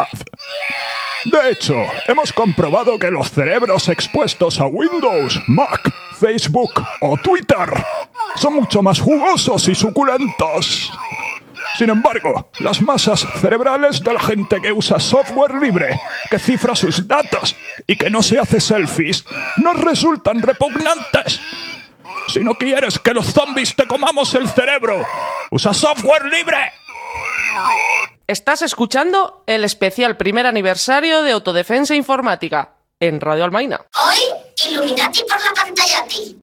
De 1.25 1.49
hecho, 1.49 1.73
hemos 2.07 2.31
comprobado 2.31 2.99
que 2.99 3.09
los 3.09 3.31
cerebros 3.31 3.89
expuestos 3.89 4.59
a 4.59 4.67
Windows, 4.67 5.41
Mac, 5.47 5.91
Facebook 6.19 6.71
o 7.01 7.17
Twitter 7.17 7.67
son 8.35 8.57
mucho 8.57 8.83
más 8.83 8.99
jugosos 8.99 9.67
y 9.69 9.73
suculentos. 9.73 10.91
Sin 11.79 11.89
embargo, 11.89 12.51
las 12.59 12.79
masas 12.79 13.25
cerebrales 13.41 14.03
de 14.03 14.13
la 14.13 14.19
gente 14.19 14.61
que 14.61 14.71
usa 14.71 14.99
software 14.99 15.55
libre, 15.55 15.99
que 16.29 16.37
cifra 16.37 16.75
sus 16.75 17.07
datos 17.07 17.55
y 17.87 17.95
que 17.95 18.11
no 18.11 18.21
se 18.21 18.37
hace 18.37 18.59
selfies, 18.59 19.25
nos 19.57 19.81
resultan 19.81 20.43
repugnantes. 20.43 21.41
Si 22.27 22.41
no 22.41 22.53
quieres 22.53 22.99
que 22.99 23.15
los 23.15 23.33
zombies 23.33 23.75
te 23.75 23.87
comamos 23.87 24.35
el 24.35 24.47
cerebro, 24.47 25.03
usa 25.49 25.73
software 25.73 26.25
libre. 26.25 26.71
Estás 28.27 28.61
escuchando 28.61 29.43
el 29.47 29.63
especial 29.63 30.17
primer 30.17 30.45
aniversario 30.47 31.21
de 31.21 31.31
Autodefensa 31.31 31.95
Informática 31.95 32.73
en 32.99 33.21
Radio 33.21 33.45
Almaina. 33.45 33.79
Hoy, 34.03 34.17
Illuminati 34.69 35.21
por 35.21 35.39
la 35.41 35.53
pantalla 35.53 36.05
ti. 36.07 36.37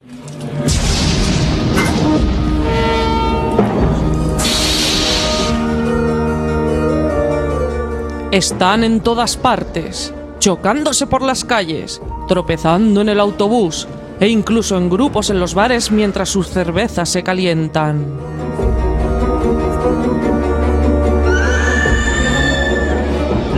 Están 8.31 8.83
en 8.83 9.01
todas 9.01 9.37
partes, 9.37 10.13
chocándose 10.39 11.07
por 11.07 11.23
las 11.23 11.45
calles, 11.45 12.01
tropezando 12.27 13.01
en 13.01 13.11
el 13.11 13.21
autobús 13.21 13.87
e 14.19 14.29
incluso 14.29 14.77
en 14.77 14.89
grupos 14.89 15.31
en 15.31 15.39
los 15.39 15.55
bares 15.55 15.91
mientras 15.91 16.31
sus 16.31 16.49
cervezas 16.49 17.11
se 17.11 17.23
calientan. 17.23 18.74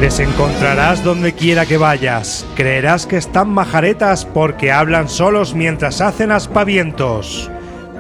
Les 0.07 0.21
encontrarás 0.21 1.03
donde 1.03 1.33
quiera 1.33 1.67
que 1.67 1.79
vayas. 1.79 2.47
Creerás 2.55 3.07
que 3.07 3.17
están 3.17 3.49
majaretas 3.49 4.25
porque 4.25 4.71
hablan 4.71 5.09
solos 5.09 5.53
mientras 5.53 6.01
hacen 6.01 6.31
aspavientos. 6.31 7.51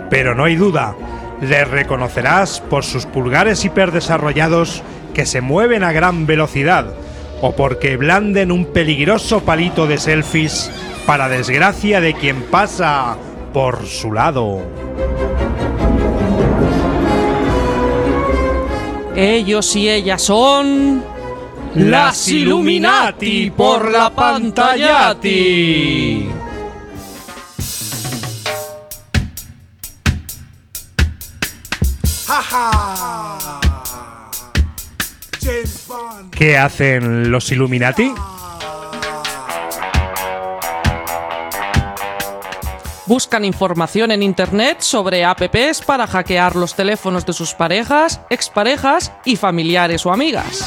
Pero 0.08 0.36
no 0.36 0.44
hay 0.44 0.54
duda, 0.54 0.94
les 1.40 1.68
reconocerás 1.68 2.60
por 2.60 2.84
sus 2.84 3.06
pulgares 3.06 3.64
hiperdesarrollados 3.64 4.84
que 5.14 5.26
se 5.26 5.40
mueven 5.40 5.82
a 5.82 5.90
gran 5.90 6.26
velocidad 6.26 6.94
o 7.42 7.56
porque 7.56 7.96
blanden 7.96 8.52
un 8.52 8.66
peligroso 8.66 9.40
palito 9.40 9.88
de 9.88 9.98
selfies 9.98 10.70
para 11.06 11.28
desgracia 11.28 12.00
de 12.00 12.14
quien 12.14 12.42
pasa 12.42 13.16
por 13.52 13.84
su 13.84 14.12
lado. 14.12 14.60
Ellos 19.16 19.74
y 19.74 19.88
ellas 19.90 20.22
son... 20.22 21.15
Las 21.76 22.28
Illuminati 22.28 23.50
por 23.50 23.90
la 23.90 24.08
pantallati. 24.08 26.26
¿Qué 36.30 36.56
hacen 36.56 37.30
los 37.30 37.52
Illuminati? 37.52 38.10
Buscan 43.04 43.44
información 43.44 44.12
en 44.12 44.22
Internet 44.22 44.80
sobre 44.80 45.26
apps 45.26 45.82
para 45.82 46.06
hackear 46.06 46.56
los 46.56 46.74
teléfonos 46.74 47.26
de 47.26 47.34
sus 47.34 47.52
parejas, 47.52 48.22
exparejas 48.30 49.12
y 49.26 49.36
familiares 49.36 50.06
o 50.06 50.12
amigas. 50.12 50.66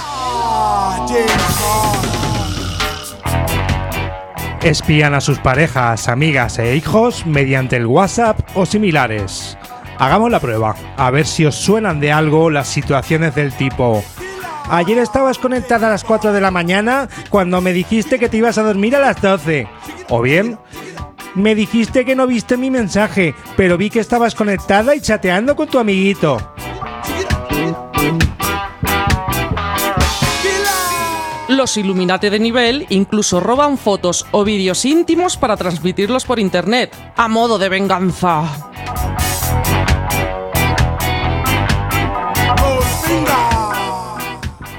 Espían 4.61 5.13
a 5.13 5.21
sus 5.21 5.39
parejas, 5.39 6.07
amigas 6.07 6.59
e 6.59 6.75
hijos 6.75 7.25
mediante 7.25 7.77
el 7.77 7.85
WhatsApp 7.85 8.39
o 8.55 8.65
similares. 8.65 9.57
Hagamos 9.97 10.31
la 10.31 10.39
prueba, 10.39 10.75
a 10.97 11.11
ver 11.11 11.25
si 11.25 11.45
os 11.45 11.55
suenan 11.55 11.99
de 11.99 12.11
algo 12.11 12.49
las 12.49 12.67
situaciones 12.67 13.35
del 13.35 13.53
tipo 13.53 14.03
Ayer 14.69 14.99
estabas 14.99 15.39
conectada 15.39 15.87
a 15.87 15.89
las 15.89 16.03
4 16.03 16.31
de 16.31 16.41
la 16.41 16.51
mañana 16.51 17.09
cuando 17.31 17.59
me 17.59 17.73
dijiste 17.73 18.19
que 18.19 18.29
te 18.29 18.37
ibas 18.37 18.59
a 18.59 18.63
dormir 18.63 18.95
a 18.95 18.99
las 18.99 19.19
12. 19.19 19.67
O 20.09 20.21
bien, 20.21 20.59
me 21.33 21.55
dijiste 21.55 22.05
que 22.05 22.15
no 22.15 22.27
viste 22.27 22.55
mi 22.55 22.69
mensaje, 22.69 23.33
pero 23.57 23.77
vi 23.77 23.89
que 23.89 23.99
estabas 23.99 24.35
conectada 24.35 24.95
y 24.95 25.01
chateando 25.01 25.55
con 25.55 25.69
tu 25.69 25.79
amiguito. 25.79 26.53
Los 31.59 31.75
Illuminati 31.75 32.29
de 32.29 32.39
nivel 32.39 32.85
incluso 32.87 33.41
roban 33.41 33.77
fotos 33.77 34.25
o 34.31 34.45
vídeos 34.45 34.85
íntimos 34.85 35.35
para 35.35 35.57
transmitirlos 35.57 36.23
por 36.23 36.39
internet, 36.39 36.95
a 37.17 37.27
modo 37.27 37.59
de 37.59 37.67
venganza. 37.67 38.43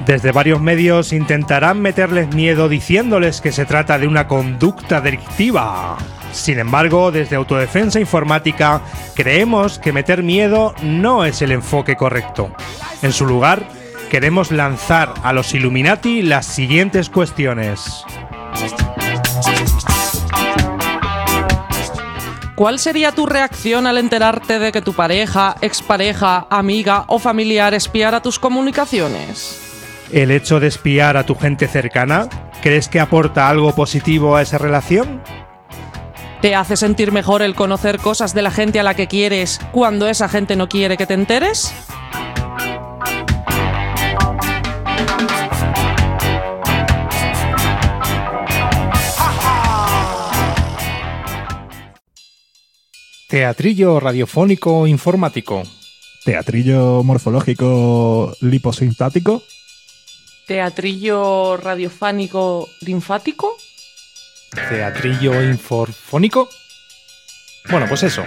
Desde 0.07 0.33
varios 0.33 0.63
medios 0.63 1.13
intentarán 1.13 1.83
meterles 1.83 2.35
miedo 2.35 2.71
diciéndoles 2.71 3.43
que 3.43 3.53
se 3.53 3.67
trata 3.67 3.99
de 3.99 4.07
una 4.07 4.27
conducta 4.27 5.03
delictiva. 5.03 5.99
Sin 6.33 6.59
embargo, 6.59 7.13
desde 7.13 7.37
Autodefensa 7.37 8.01
Informática 8.01 8.81
creemos 9.15 9.79
que 9.79 9.93
meter 9.93 10.23
miedo 10.23 10.75
no 10.83 11.27
es 11.27 11.43
el 11.43 11.53
enfoque 11.53 11.97
correcto. 11.97 12.51
En 13.03 13.13
su 13.13 13.27
lugar, 13.27 13.67
queremos 14.11 14.51
lanzar 14.51 15.15
a 15.23 15.33
los 15.33 15.55
Illuminati 15.55 16.21
las 16.21 16.45
siguientes 16.45 17.09
cuestiones. 17.09 18.05
¿Cuál 22.57 22.79
sería 22.79 23.13
tu 23.13 23.25
reacción 23.25 23.87
al 23.87 23.97
enterarte 23.97 24.59
de 24.59 24.73
que 24.73 24.83
tu 24.83 24.93
pareja, 24.93 25.55
expareja, 25.63 26.47
amiga 26.51 27.05
o 27.07 27.19
familiar 27.19 27.73
espiara 27.73 28.21
tus 28.21 28.39
comunicaciones? 28.39 29.59
¿El 30.13 30.31
hecho 30.31 30.61
de 30.61 30.67
espiar 30.67 31.17
a 31.17 31.25
tu 31.25 31.37
gente 31.37 31.69
cercana 31.69 32.29
crees 32.63 32.89
que 32.89 33.01
aporta 33.01 33.49
algo 33.49 33.75
positivo 33.75 34.37
a 34.37 34.43
esa 34.43 34.59
relación? 34.59 35.23
¿Te 36.43 36.55
hace 36.55 36.77
sentir 36.77 37.13
mejor 37.13 37.43
el 37.43 37.55
conocer 37.55 37.99
cosas 37.99 38.35
de 38.35 38.43
la 38.43 38.51
gente 38.51 38.81
a 38.81 38.83
la 38.83 38.95
que 38.95 39.07
quieres 39.07 39.61
cuando 39.73 40.09
esa 40.09 40.29
gente 40.29 40.57
no 40.57 40.69
quiere 40.69 40.97
que 40.97 41.07
te 41.07 41.15
enteres? 41.15 41.73
Teatrillo 53.31 54.01
radiofónico 54.01 54.89
informático. 54.89 55.63
Teatrillo 56.25 57.05
morfológico 57.05 58.37
liposintático. 58.41 59.45
¿Teatrillo 60.49 61.57
radiofánico 61.57 62.69
linfático? 62.81 63.57
Teatrillo 64.69 65.41
inforfónico. 65.45 66.49
Bueno, 67.71 67.87
pues 67.89 68.03
eso. 68.03 68.25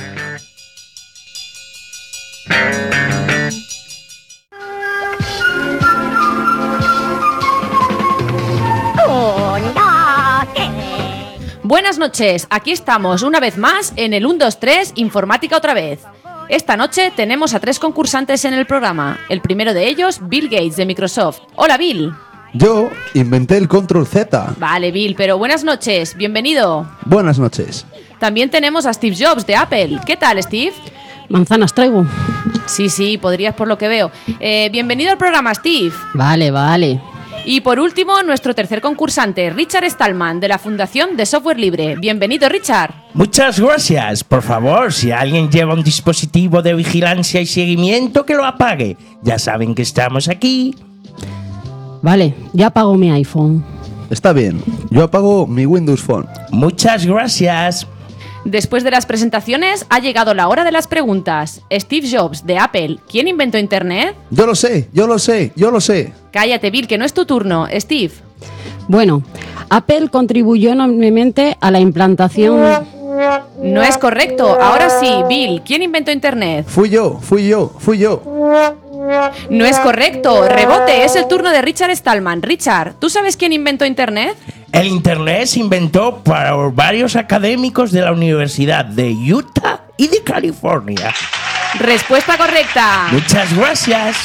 Buenas 11.66 11.97
noches, 11.97 12.45
aquí 12.49 12.72
estamos 12.72 13.22
una 13.22 13.39
vez 13.39 13.57
más 13.57 13.93
en 13.95 14.14
el 14.14 14.24
123 14.24 14.93
Informática 14.95 15.55
otra 15.55 15.74
vez. 15.74 16.01
Esta 16.49 16.76
noche 16.76 17.14
tenemos 17.16 17.53
a 17.53 17.61
tres 17.61 17.80
concursantes 17.80 18.43
en 18.43 18.53
el 18.53 18.66
programa. 18.66 19.18
El 19.30 19.39
primero 19.39 19.74
de 19.74 19.88
ellos, 19.88 20.20
Bill 20.24 20.49
Gates 20.49 20.76
de 20.76 20.86
Microsoft. 20.86 21.39
Hola 21.55 21.78
Bill. 21.78 22.11
Yo 22.53 22.89
inventé 23.14 23.55
el 23.57 23.70
Control 23.70 24.05
Z. 24.05 24.55
Vale 24.57 24.91
Bill, 24.91 25.16
pero 25.16 25.38
buenas 25.38 25.64
noches, 25.64 26.18
bienvenido. 26.18 26.86
Buenas 27.05 27.39
noches. 27.39 27.86
También 28.20 28.49
tenemos 28.49 28.86
a 28.86 28.93
Steve 28.93 29.16
Jobs 29.18 29.47
de 29.47 29.55
Apple. 29.55 30.01
¿Qué 30.05 30.18
tal 30.18 30.43
Steve? 30.43 30.74
Manzanas 31.30 31.74
traigo. 31.74 32.05
Sí, 32.66 32.89
sí, 32.89 33.18
podrías 33.18 33.55
por 33.55 33.70
lo 33.70 33.78
que 33.78 33.88
veo. 33.88 34.11
Eh, 34.41 34.68
bienvenido 34.70 35.11
al 35.11 35.18
programa 35.18 35.53
Steve. 35.55 35.93
Vale, 36.14 36.51
vale. 36.51 37.01
Y 37.45 37.61
por 37.61 37.79
último, 37.79 38.23
nuestro 38.23 38.55
tercer 38.55 38.79
concursante, 38.79 39.49
Richard 39.49 39.83
Stallman, 39.89 40.39
de 40.39 40.47
la 40.47 40.57
Fundación 40.57 41.17
de 41.17 41.25
Software 41.25 41.59
Libre. 41.59 41.95
Bienvenido, 41.97 42.47
Richard. 42.47 42.93
Muchas 43.13 43.59
gracias. 43.59 44.23
Por 44.23 44.41
favor, 44.41 44.93
si 44.93 45.11
alguien 45.11 45.49
lleva 45.49 45.73
un 45.73 45.83
dispositivo 45.83 46.61
de 46.61 46.73
vigilancia 46.73 47.41
y 47.41 47.45
seguimiento, 47.45 48.25
que 48.25 48.35
lo 48.35 48.45
apague. 48.45 48.95
Ya 49.21 49.37
saben 49.37 49.75
que 49.75 49.81
estamos 49.81 50.29
aquí. 50.29 50.73
Vale, 52.01 52.33
ya 52.53 52.67
apago 52.67 52.95
mi 52.95 53.11
iPhone. 53.11 53.63
Está 54.09 54.31
bien. 54.31 54.61
Yo 54.89 55.03
apago 55.03 55.45
mi 55.45 55.65
Windows 55.65 56.01
Phone. 56.01 56.27
Muchas 56.51 57.05
gracias. 57.05 57.87
Después 58.45 58.83
de 58.83 58.91
las 58.91 59.05
presentaciones, 59.05 59.85
ha 59.89 59.99
llegado 59.99 60.33
la 60.33 60.49
hora 60.49 60.63
de 60.63 60.71
las 60.71 60.87
preguntas. 60.87 61.61
Steve 61.71 62.07
Jobs, 62.11 62.45
de 62.45 62.57
Apple, 62.57 62.99
¿quién 63.09 63.27
inventó 63.27 63.57
Internet? 63.57 64.15
Yo 64.29 64.45
lo 64.45 64.55
sé, 64.55 64.89
yo 64.91 65.07
lo 65.07 65.17
sé, 65.17 65.53
yo 65.55 65.71
lo 65.71 65.79
sé. 65.79 66.13
Cállate, 66.31 66.69
Bill, 66.69 66.87
que 66.87 66.97
no 66.97 67.05
es 67.05 67.13
tu 67.13 67.25
turno. 67.25 67.67
Steve. 67.71 68.13
Bueno, 68.87 69.23
Apple 69.69 70.09
contribuyó 70.09 70.71
enormemente 70.71 71.57
a 71.61 71.71
la 71.71 71.79
implantación. 71.79 72.85
No 73.61 73.81
es 73.81 73.97
correcto. 73.97 74.59
Ahora 74.59 74.89
sí, 74.89 75.09
Bill, 75.29 75.61
¿quién 75.65 75.81
inventó 75.81 76.11
Internet? 76.11 76.65
Fui 76.67 76.89
yo, 76.89 77.19
fui 77.21 77.47
yo, 77.47 77.71
fui 77.79 77.97
yo. 77.97 78.21
No 79.49 79.65
es 79.65 79.79
correcto. 79.79 80.47
Rebote, 80.47 81.05
es 81.05 81.15
el 81.15 81.27
turno 81.27 81.49
de 81.51 81.61
Richard 81.61 81.95
Stallman. 81.95 82.41
Richard, 82.41 82.95
¿tú 82.99 83.09
sabes 83.09 83.37
quién 83.37 83.53
inventó 83.53 83.85
Internet? 83.85 84.35
El 84.74 84.88
Internet 84.88 85.45
se 85.45 85.59
inventó 85.59 86.24
para 86.24 86.55
varios 86.55 87.15
académicos 87.15 87.91
de 87.91 88.01
la 88.01 88.11
Universidad 88.11 88.84
de 88.84 89.11
Utah 89.11 89.82
y 89.97 90.07
de 90.07 90.24
California. 90.24 91.13
Respuesta 91.80 92.39
correcta. 92.39 93.09
Muchas 93.11 93.55
gracias. 93.55 94.17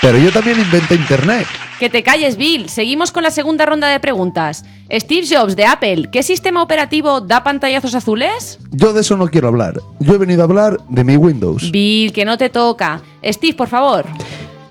Pero 0.00 0.16
yo 0.16 0.32
también 0.32 0.58
inventé 0.58 0.94
Internet. 0.94 1.46
Que 1.78 1.90
te 1.90 2.02
calles, 2.02 2.38
Bill. 2.38 2.70
Seguimos 2.70 3.12
con 3.12 3.22
la 3.22 3.30
segunda 3.30 3.66
ronda 3.66 3.88
de 3.88 4.00
preguntas. 4.00 4.64
Steve 4.90 5.26
Jobs, 5.30 5.56
de 5.56 5.66
Apple, 5.66 6.08
¿qué 6.10 6.22
sistema 6.22 6.62
operativo 6.62 7.20
da 7.20 7.44
pantallazos 7.44 7.94
azules? 7.94 8.58
Yo 8.70 8.94
de 8.94 9.02
eso 9.02 9.18
no 9.18 9.28
quiero 9.28 9.48
hablar. 9.48 9.78
Yo 10.00 10.14
he 10.14 10.18
venido 10.18 10.40
a 10.40 10.44
hablar 10.44 10.78
de 10.88 11.04
mi 11.04 11.18
Windows. 11.18 11.70
Bill, 11.70 12.14
que 12.14 12.24
no 12.24 12.38
te 12.38 12.48
toca. 12.48 13.02
Steve, 13.22 13.52
por 13.52 13.68
favor. 13.68 14.06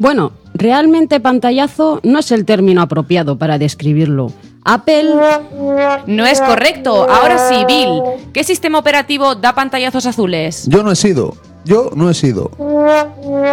Bueno, 0.01 0.31
realmente 0.55 1.19
pantallazo 1.19 1.99
no 2.01 2.17
es 2.17 2.31
el 2.31 2.43
término 2.43 2.81
apropiado 2.81 3.37
para 3.37 3.59
describirlo. 3.59 4.33
Apple... 4.63 5.13
No 6.07 6.25
es 6.25 6.41
correcto. 6.41 7.07
Ahora 7.07 7.37
sí, 7.37 7.63
Bill. 7.67 8.01
¿Qué 8.33 8.43
sistema 8.43 8.79
operativo 8.79 9.35
da 9.35 9.53
pantallazos 9.53 10.07
azules? 10.07 10.65
Yo 10.67 10.81
no 10.81 10.91
he 10.91 10.95
sido. 10.95 11.37
Yo 11.65 11.91
no 11.93 12.09
he 12.09 12.15
sido. 12.15 12.49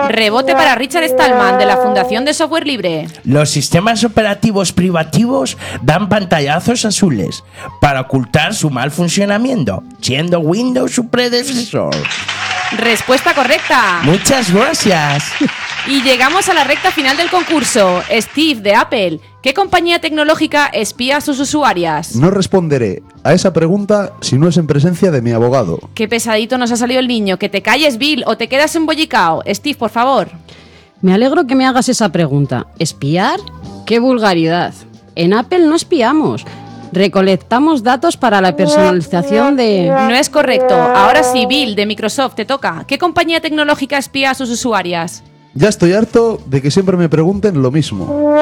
Rebote 0.09 0.55
para 0.55 0.75
Richard 0.75 1.05
Stallman, 1.11 1.59
de 1.59 1.67
la 1.67 1.77
Fundación 1.77 2.25
de 2.25 2.33
Software 2.33 2.67
Libre. 2.67 3.09
Los 3.25 3.51
sistemas 3.51 4.03
operativos 4.03 4.73
privativos 4.73 5.59
dan 5.83 6.09
pantallazos 6.09 6.87
azules 6.87 7.45
para 7.79 8.01
ocultar 8.01 8.55
su 8.55 8.71
mal 8.71 8.91
funcionamiento, 8.91 9.83
siendo 10.01 10.41
Windows 10.41 10.93
su 10.93 11.09
predecesor. 11.09 11.95
Respuesta 12.77 13.35
correcta. 13.35 14.01
Muchas 14.05 14.53
gracias. 14.53 15.25
Y 15.87 16.03
llegamos 16.03 16.49
a 16.49 16.55
la 16.55 16.65
recta 16.65 16.91
final 16.91 17.17
del 17.17 17.31
concurso. 17.31 18.03
Steve, 18.11 18.61
de 18.61 18.75
Apple, 18.75 19.21
¿qué 19.43 19.55
compañía 19.55 20.01
tecnológica 20.01 20.67
espía 20.67 21.17
a 21.17 21.21
sus 21.23 21.41
usuarias? 21.41 22.15
No 22.15 22.31
responderé 22.31 23.03
a 23.25 23.33
esa 23.33 23.55
pregunta 23.55 24.13
si 24.21 24.37
no 24.37 24.49
es 24.49 24.59
en 24.59 24.67
presencia 24.67 25.11
de 25.11 25.23
mi 25.23 25.31
abogado. 25.31 25.79
Qué 25.95 26.09
pesadito 26.09 26.59
nos 26.59 26.71
ha 26.71 26.77
salido 26.77 27.01
el 27.01 27.09
niño. 27.09 27.39
Que 27.39 27.49
te 27.49 27.63
calles, 27.63 27.97
Bill, 27.97 28.25
o 28.27 28.37
te 28.37 28.49
quedas 28.49 28.77
embollicao. 28.77 29.43
Steve, 29.49 29.79
por 29.79 29.91
favor. 29.91 30.29
Me 31.01 31.15
alegro 31.15 31.47
que 31.47 31.55
me 31.55 31.67
hagas 31.67 31.89
esa 31.89 32.11
pregunta. 32.11 32.67
¿Espiar? 32.79 33.41
¡Qué 33.87 33.99
vulgaridad! 33.99 34.75
En 35.15 35.33
Apple 35.33 35.61
no 35.61 35.75
espiamos. 35.75 36.45
Recolectamos 36.93 37.83
datos 37.83 38.17
para 38.17 38.41
la 38.41 38.57
personalización 38.57 39.57
de... 39.57 39.89
No 39.89 40.15
es 40.15 40.31
correcto. 40.31 40.75
Ahora 40.75 41.23
sí, 41.23 41.47
Bill, 41.47 41.75
de 41.75 41.87
Microsoft, 41.87 42.35
te 42.35 42.45
toca. 42.45 42.85
¿Qué 42.87 42.99
compañía 42.99 43.41
tecnológica 43.41 43.99
espía 43.99 44.31
a 44.31 44.35
sus 44.35 44.51
usuarias? 44.51 45.23
Ya 45.55 45.69
estoy 45.69 45.93
harto 45.93 46.41
de 46.47 46.63
que 46.63 46.71
siempre 46.71 46.97
me 46.97 47.09
pregunten 47.09 47.61
lo 47.63 47.71
mismo. 47.71 48.37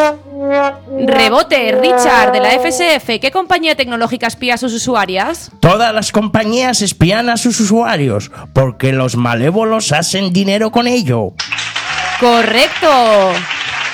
Rebote, 1.07 1.73
Richard, 1.73 2.33
de 2.33 2.41
la 2.41 2.51
FSF, 2.51 3.21
¿qué 3.21 3.31
compañía 3.33 3.75
tecnológica 3.75 4.27
espía 4.27 4.55
a 4.55 4.59
sus 4.59 4.75
usuarias? 4.75 5.51
Todas 5.61 5.95
las 5.95 6.13
compañías 6.13 6.83
espían 6.83 7.31
a 7.31 7.37
sus 7.37 7.59
usuarios 7.61 8.31
porque 8.53 8.93
los 8.93 9.17
malévolos 9.17 9.93
hacen 9.93 10.33
dinero 10.33 10.71
con 10.71 10.87
ello. 10.87 11.33
Correcto. 12.21 12.89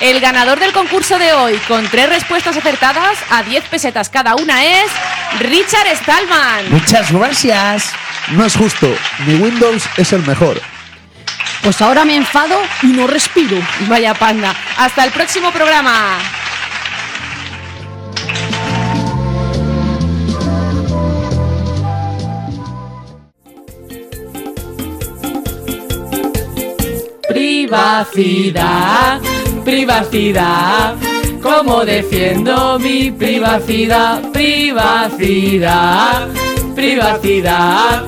El 0.03 0.19
ganador 0.19 0.59
del 0.59 0.73
concurso 0.73 1.17
de 1.17 1.31
hoy, 1.31 1.55
con 1.65 1.87
tres 1.87 2.09
respuestas 2.09 2.57
acertadas 2.57 3.17
a 3.29 3.41
10 3.41 3.63
pesetas 3.69 4.09
cada 4.09 4.35
una, 4.35 4.61
es 4.61 4.91
Richard 5.39 5.95
Stallman. 5.95 6.69
Muchas 6.71 7.09
gracias. 7.09 7.93
No 8.31 8.45
es 8.45 8.53
justo. 8.53 8.93
Mi 9.25 9.35
Windows 9.35 9.85
es 9.95 10.11
el 10.11 10.21
mejor. 10.27 10.61
Pues 11.61 11.81
ahora 11.81 12.03
me 12.03 12.17
enfado 12.17 12.59
y 12.81 12.87
no 12.87 13.07
respiro. 13.07 13.57
Vaya 13.87 14.13
panda. 14.13 14.53
Hasta 14.75 15.05
el 15.05 15.11
próximo 15.11 15.53
programa. 15.53 16.17
Privacidad, 27.29 29.21
privacidad. 29.63 30.95
¿Cómo 31.41 31.83
defiendo 31.83 32.79
mi 32.79 33.11
privacidad? 33.11 34.21
Privacidad, 34.31 36.27
privacidad. 36.75 38.03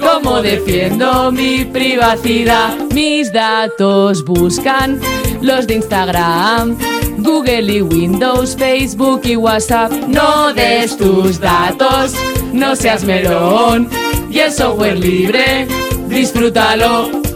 ¿Cómo 0.00 0.40
defiendo 0.40 1.30
mi 1.32 1.64
privacidad? 1.64 2.76
Mis 2.94 3.32
datos 3.32 4.24
buscan 4.24 5.00
los 5.42 5.66
de 5.66 5.74
Instagram, 5.74 6.78
Google 7.18 7.72
y 7.72 7.82
Windows, 7.82 8.56
Facebook 8.56 9.20
y 9.24 9.36
WhatsApp. 9.36 9.92
No 10.06 10.52
des 10.54 10.96
tus 10.96 11.40
datos, 11.40 12.14
no 12.52 12.74
seas 12.74 13.04
melón. 13.04 13.88
Y 14.30 14.38
el 14.38 14.52
software 14.52 14.98
libre, 14.98 15.66
disfrútalo. 16.08 17.27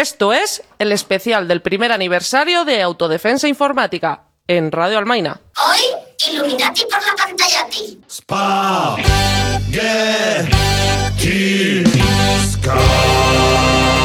Esto 0.00 0.32
es 0.32 0.62
el 0.78 0.92
especial 0.92 1.46
del 1.46 1.60
primer 1.60 1.92
aniversario 1.92 2.64
de 2.64 2.80
Autodefensa 2.80 3.48
Informática 3.48 4.22
en 4.46 4.72
Radio 4.72 4.96
Almaina. 4.96 5.42
Hoy, 5.62 5.78
Illuminati 6.32 6.84
por 6.90 7.02
la 7.06 7.14
pantalla 7.14 7.66
ti. 7.68 8.00
Tuo 8.26 8.36
farò 12.62 13.99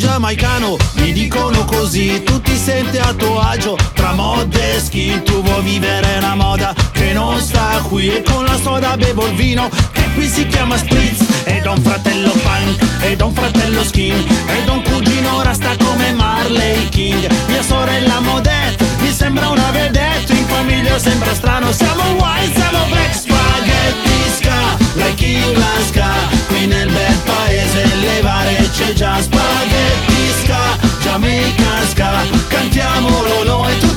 giamaicano, 0.00 0.76
mi 0.94 1.12
dicono 1.12 1.64
così, 1.66 2.22
tu 2.24 2.40
ti 2.40 2.56
senti 2.56 2.96
a 2.96 3.12
tuo 3.12 3.38
agio. 3.38 3.76
Tra 3.94 4.12
mod 4.12 4.52
e 4.54 4.80
skin, 4.80 5.22
tu 5.22 5.42
vuoi 5.42 5.62
vivere 5.62 6.16
una 6.16 6.34
moda 6.34 6.74
che 6.90 7.12
non 7.12 7.38
sta 7.38 7.82
qui. 7.86 8.08
E 8.08 8.22
con 8.22 8.44
la 8.44 8.58
soda 8.58 8.96
bevo 8.96 9.26
il 9.26 9.34
vino 9.34 9.68
che 9.92 10.08
qui 10.14 10.26
si 10.26 10.46
chiama 10.46 10.76
spritz. 10.78 11.44
Ed 11.44 11.66
ho 11.66 11.72
un 11.72 11.82
fratello 11.82 12.30
punk 12.30 12.88
ed 13.02 13.20
ho 13.20 13.26
un 13.26 13.34
fratello 13.34 13.84
skin 13.84 14.14
ed 14.46 14.68
ho 14.68 14.74
un 14.74 14.82
cugino 14.82 15.42
rasta 15.42 15.74
come 15.76 16.12
Marley 16.12 16.88
King, 16.90 17.30
mia 17.48 17.62
sorella 17.62 18.20
Modette 18.20 18.84
mi 19.00 19.10
sembra 19.10 19.48
una 19.48 19.70
vedette, 19.70 20.32
in 20.32 20.46
famiglia 20.46 20.98
sembra 20.98 21.34
strano, 21.34 21.72
siamo 21.72 22.02
white, 22.18 22.52
siamo 22.54 22.84
black 22.90 23.14
spaghetti 23.14 24.09
ska, 24.40 24.58
like 24.96 25.26
England 25.26 25.84
ska, 25.90 26.08
qui 26.48 26.66
nel 26.66 26.88
bel 26.90 27.16
paese 27.26 27.84
levare 28.00 28.68
c'è 28.72 28.92
già 28.92 29.20
spaghetti 29.20 30.22
ska, 30.42 30.62
Jamaica 31.04 31.72
ska, 31.90 32.10
cantiamolo 32.48 33.44
noi 33.44 33.78
tutti 33.78 33.89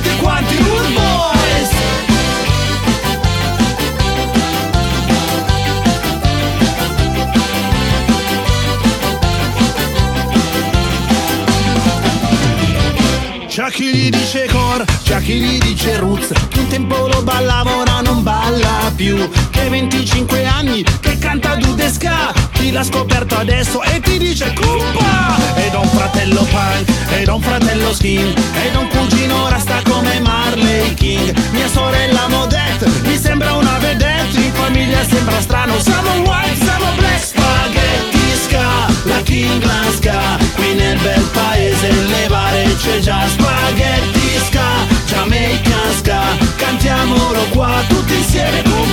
C'è 13.54 13.70
chi 13.70 13.93
gli 13.93 14.10
dice 14.10 14.47
core, 14.47 14.84
c'è 15.04 15.22
chi 15.22 15.39
gli 15.39 15.60
dice 15.60 15.97
roots 15.97 16.32
Che 16.47 16.58
un 16.58 16.68
tempo 16.70 17.08
lo 17.08 17.22
ballava, 17.22 17.76
ora 17.76 18.01
non 18.01 18.24
balla 18.24 18.91
più. 18.95 19.30
Che 19.51 19.70
25 19.70 20.43
anni, 20.43 20.84
che 20.99 21.20
canta 21.20 21.54
Dudesca 21.54 22.34
Chi 22.51 22.72
l'ha 22.72 22.84
scoperto 22.84 23.36
adesso 23.36 23.84
e 23.84 23.99
ti 23.99 24.18
dice 24.18 24.51
Cumpa 24.56 25.36
Ed 25.54 25.76
ho 25.76 25.82
un 25.82 25.88
fratello 25.88 26.41
punk, 26.49 26.89
ed 27.12 27.28
ho 27.28 27.36
un 27.36 27.41
fratello 27.43 27.93
skin 27.93 28.34
Ed 28.66 28.76
ho 28.76 28.80
un 28.80 28.88
cugino 28.88 29.47
rasta 29.47 29.84
come 29.84 30.20
Marley 30.20 30.95
King. 30.95 31.38
Mia 31.51 31.68
sorella 31.68 32.28
Modette, 32.30 32.89
mi 33.04 33.16
sembra 33.20 33.54
una 33.54 33.78
vedette 33.78 34.36
In 34.36 34.51
famiglia 34.51 35.06
sembra 35.06 35.39
strano, 35.39 35.80
siamo 35.80 36.10
white, 36.26 36.56
siamo 36.56 36.86
black 36.95 37.24
Spaghetti 37.24 38.20
ska, 38.45 38.92
la 39.06 39.22
tingla 39.24 39.91
ska 39.97 40.20
Qui 40.56 40.74
nel 40.76 40.97
bel 40.99 41.24
paese 41.34 41.91
le 41.91 42.28
bare 42.30 42.64
c'è 42.82 42.99
già 42.99 43.22
spaghetti 43.28 44.39
ska 44.47 44.93
Jamaica 45.06 45.80
ska. 45.97 46.22
Cantiamolo 46.56 47.43
qua 47.51 47.84
tutti 47.88 48.16
insieme 48.16 48.62
con 48.64 48.88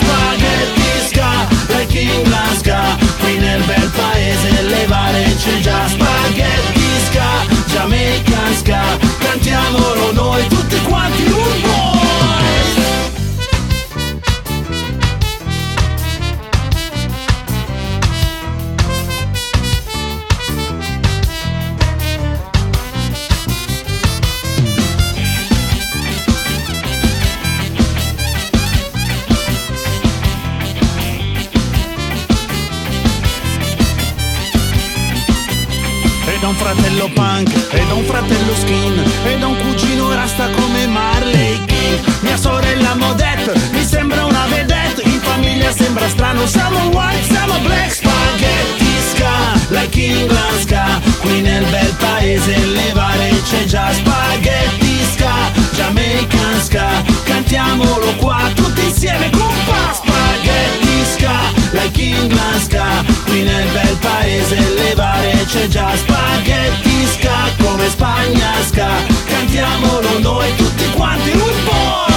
Spaghetti 0.00 1.06
ska. 1.08 1.30
La 1.68 1.84
tingla 1.86 2.44
ska 2.58 2.96
Qui 3.20 3.38
nel 3.38 3.62
bel 3.62 3.90
paese 3.90 4.62
le 4.62 4.84
bare 4.86 5.34
c'è 5.36 5.60
già 5.60 5.88
spaghetti 5.88 6.88
ska 7.06 7.28
Jamaica 7.72 8.40
ska. 8.58 8.82
Cantiamolo 9.18 10.12
noi 10.12 10.46
tutti 10.48 10.80
quanti 10.82 11.24
un 11.24 11.60
po' 11.62 11.93
un 38.04 38.10
fratello 38.10 38.54
skin 38.54 39.02
ed 39.24 39.42
ho 39.42 39.48
un 39.48 39.56
cugino 39.56 40.12
rasta 40.14 40.48
come 40.50 40.86
Marley 40.86 41.64
King. 41.64 41.98
Mia 42.20 42.36
sorella 42.36 42.94
Modette 42.94 43.52
mi 43.72 43.84
sembra 43.84 44.24
una 44.24 44.46
vedette, 44.48 45.02
in 45.04 45.20
famiglia 45.20 45.70
sembra 45.72 46.08
strano, 46.08 46.46
siamo 46.46 46.78
white, 46.90 47.24
siamo 47.24 47.58
black 47.60 47.92
spaghetti 47.92 48.92
ska, 49.10 49.32
like 49.68 50.00
England 50.00 50.60
ska, 50.60 51.00
qui 51.20 51.40
nel 51.40 51.64
bel 51.64 51.94
paese 51.98 52.56
levare 52.66 53.30
c'è 53.48 53.64
già 53.64 53.92
spaghetti 53.92 54.98
ska, 55.12 55.32
Jamaican 55.76 56.60
ska, 56.62 56.86
cantiamolo 57.24 58.14
qua 58.16 58.50
tutti 58.54 58.84
insieme 58.84 59.30
compa 59.30 59.92
spaghetti 59.92 61.04
ska, 61.16 61.36
like 61.70 62.02
England 62.02 62.60
ska, 62.60 63.04
qui 63.24 63.42
nel 63.42 63.68
bel 63.72 63.96
paese 64.00 64.56
levare 64.74 65.44
c'è 65.46 65.66
già 65.68 65.90
spaghetti 65.96 67.06
ska, 67.06 67.63
come 67.84 67.90
Spagna 67.90 68.62
ska, 68.62 68.88
cantiamolo 69.26 70.18
noi 70.20 70.54
tutti 70.56 70.90
quanti 70.94 71.30
un 71.32 71.64
po'. 71.64 72.13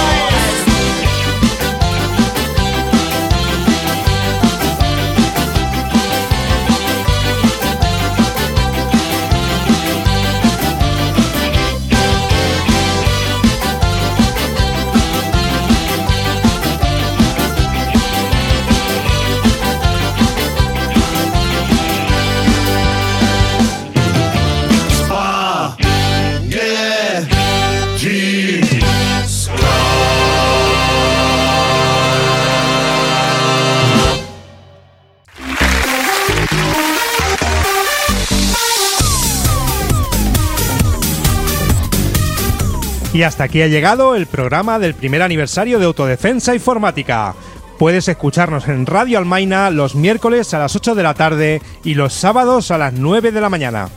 Y 43.18 43.24
hasta 43.24 43.42
aquí 43.42 43.60
ha 43.62 43.66
llegado 43.66 44.14
el 44.14 44.26
programa 44.26 44.78
del 44.78 44.94
primer 44.94 45.22
aniversario 45.22 45.80
de 45.80 45.86
Autodefensa 45.86 46.54
Informática. 46.54 47.34
Puedes 47.76 48.06
escucharnos 48.06 48.68
en 48.68 48.86
Radio 48.86 49.18
Almaina 49.18 49.70
los 49.70 49.96
miércoles 49.96 50.54
a 50.54 50.60
las 50.60 50.76
8 50.76 50.94
de 50.94 51.02
la 51.02 51.14
tarde 51.14 51.60
y 51.82 51.94
los 51.94 52.12
sábados 52.12 52.70
a 52.70 52.78
las 52.78 52.92
9 52.92 53.32
de 53.32 53.40
la 53.40 53.48
mañana. 53.48 53.88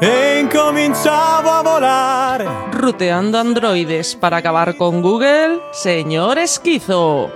E 0.00 0.40
incominciavo 0.40 1.50
a 1.50 1.62
volare. 1.62 2.46
Ruteando 2.72 3.38
androides 3.38 4.16
para 4.16 4.38
acabar 4.38 4.74
con 4.76 5.02
Google, 5.02 5.60
señor 5.70 6.38
Esquizo. 6.38 7.30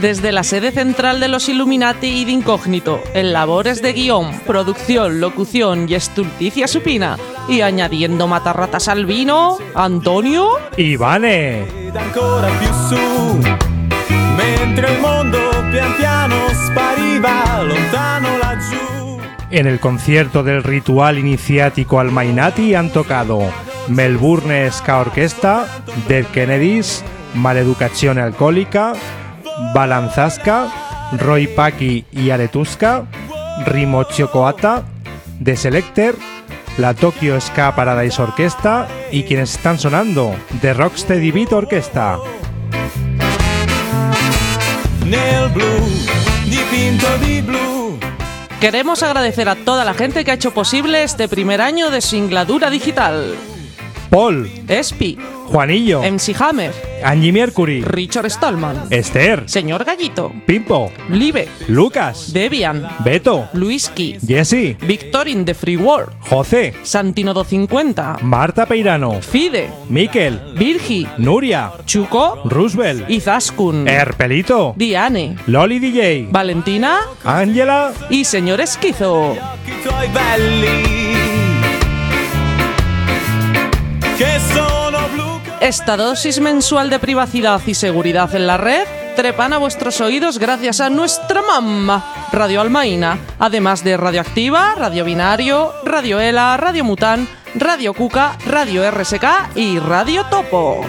Desde 0.00 0.32
la 0.32 0.44
sede 0.44 0.72
central 0.72 1.20
de 1.20 1.28
los 1.28 1.50
Illuminati 1.50 2.06
y 2.06 2.24
de 2.24 2.32
Incógnito, 2.32 3.02
en 3.12 3.34
labores 3.34 3.82
de 3.82 3.92
guion, 3.92 4.32
producción, 4.46 5.20
locución 5.20 5.86
y 5.90 5.94
estulticia 5.94 6.66
supina, 6.66 7.18
y 7.50 7.60
añadiendo 7.60 8.26
matarratas 8.26 8.88
al 8.88 9.04
vino, 9.04 9.58
Antonio. 9.74 10.52
Laggiù. 18.38 19.18
En 19.50 19.66
el 19.66 19.80
concierto 19.80 20.42
del 20.42 20.62
ritual 20.62 21.18
iniciático 21.18 22.00
Almainati 22.00 22.74
han 22.74 22.90
tocado 22.90 23.40
Melbourne 23.88 24.70
Ska 24.70 25.00
Orquesta, 25.00 25.66
Dead 26.08 26.24
Kennedys, 26.26 27.04
Maleducazione 27.34 28.22
Alcohólica, 28.22 28.94
Balanzasca, 29.74 30.68
Roy 31.18 31.46
Paki 31.46 32.04
y 32.12 32.30
Aretuska, 32.30 33.06
Rimochio 33.66 34.30
Coata, 34.30 34.84
The 35.42 35.56
Selecter, 35.56 36.16
la 36.78 36.94
Tokyo 36.94 37.40
Ska 37.40 37.74
Paradise 37.74 38.20
Orquesta 38.20 38.88
y 39.10 39.24
quienes 39.24 39.54
están 39.54 39.78
sonando, 39.78 40.34
The 40.60 40.74
Rocksteady 40.74 41.30
Beat 41.30 41.52
Orquesta. 41.52 42.18
Nel 45.06 45.48
blu, 45.50 45.64
dipinto 46.46 47.06
di 47.18 47.42
blu. 47.42 47.98
Queremos 48.60 49.02
agradecer 49.02 49.48
a 49.48 49.56
toda 49.56 49.84
la 49.84 49.94
gente 49.94 50.24
que 50.24 50.30
ha 50.30 50.34
hecho 50.34 50.52
posible 50.52 51.02
este 51.02 51.28
primer 51.28 51.60
año 51.60 51.90
de 51.90 52.00
singladura 52.00 52.70
digital. 52.70 53.34
Paul, 54.10 54.50
Espi, 54.68 55.18
Juanillo, 55.50 56.02
MC 56.02 56.32
Hammer, 56.38 56.72
Angie 57.02 57.32
Mercury, 57.32 57.82
Richard 57.82 58.30
Stallman, 58.30 58.84
Esther, 58.90 59.48
Señor 59.48 59.84
Gallito, 59.84 60.32
Pimpo, 60.46 60.92
Live, 61.08 61.48
Lucas, 61.66 62.32
Debian, 62.32 62.86
Beto, 63.00 63.48
Luiski, 63.54 64.16
Jesse, 64.24 64.76
Victorin 64.80 65.44
de 65.44 65.54
Free 65.54 65.76
World, 65.76 66.12
José, 66.28 66.72
Santinodo 66.84 67.42
50, 67.42 68.18
Marta 68.22 68.64
Peirano, 68.66 69.20
Fide, 69.20 69.70
Miquel, 69.88 70.40
Virgi, 70.56 71.04
Nuria, 71.18 71.72
Chuco, 71.84 72.42
Roosevelt, 72.44 73.10
Izaskun, 73.10 73.88
Herpelito, 73.88 74.74
Diane, 74.76 75.36
Loli 75.48 75.80
DJ, 75.80 76.28
Valentina. 76.30 77.00
Ángela. 77.24 77.92
Y 78.08 78.24
Señor 78.24 78.60
Esquizo. 78.60 79.34
Esta 85.60 85.98
dosis 85.98 86.40
mensual 86.40 86.88
de 86.88 86.98
privacidad 86.98 87.60
y 87.66 87.74
seguridad 87.74 88.34
en 88.34 88.46
la 88.46 88.56
red 88.56 88.86
trepan 89.14 89.52
a 89.52 89.58
vuestros 89.58 90.00
oídos 90.00 90.38
gracias 90.38 90.80
a 90.80 90.88
nuestra 90.88 91.42
mamá, 91.42 92.28
Radio 92.32 92.62
Almaina, 92.62 93.18
además 93.38 93.84
de 93.84 93.98
Radioactiva, 93.98 94.74
Radio 94.74 95.04
Binario, 95.04 95.74
Radio 95.84 96.18
Ela, 96.18 96.56
Radio 96.56 96.82
Mután, 96.82 97.28
Radio 97.54 97.92
Cuca, 97.92 98.38
Radio 98.46 98.90
RSK 98.90 99.54
y 99.54 99.78
Radio 99.78 100.24
Topo. 100.30 100.80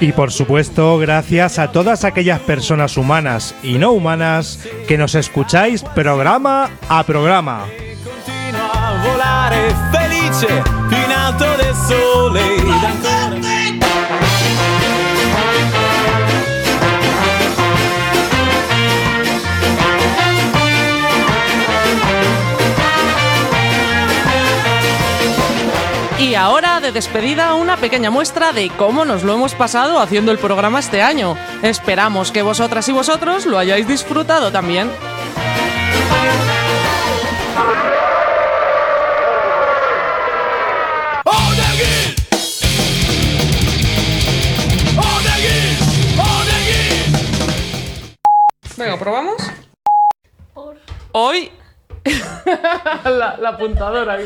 Y 0.00 0.12
por 0.12 0.30
supuesto, 0.30 0.98
gracias 0.98 1.58
a 1.58 1.72
todas 1.72 2.04
aquellas 2.04 2.38
personas 2.40 2.96
humanas 2.96 3.56
y 3.64 3.78
no 3.78 3.90
humanas 3.90 4.60
que 4.86 4.98
nos 4.98 5.16
escucháis 5.16 5.82
programa 5.82 6.70
a 6.88 7.02
programa. 7.02 7.64
Volare 9.04 9.74
felice 9.90 10.62
in 10.90 11.36
del 11.38 11.74
sole 11.74 12.54
Y 26.18 26.36
ahora, 26.36 26.80
de 26.80 26.90
despedida, 26.90 27.54
una 27.54 27.76
pequeña 27.76 28.10
muestra 28.10 28.52
de 28.52 28.70
cómo 28.70 29.04
nos 29.04 29.24
lo 29.24 29.34
hemos 29.34 29.54
pasado 29.54 30.00
haciendo 30.00 30.32
el 30.32 30.38
programa 30.38 30.80
este 30.80 31.02
año. 31.02 31.36
Esperamos 31.62 32.32
que 32.32 32.42
vosotras 32.42 32.88
y 32.88 32.92
vosotros 32.92 33.46
lo 33.46 33.58
hayáis 33.58 33.86
disfrutado 33.86 34.50
también. 34.50 34.90
Venga, 48.94 48.98
¿probamos? 48.98 49.36
Hoy... 51.12 51.52
la, 53.04 53.36
la 53.38 53.48
apuntadora. 53.48 54.18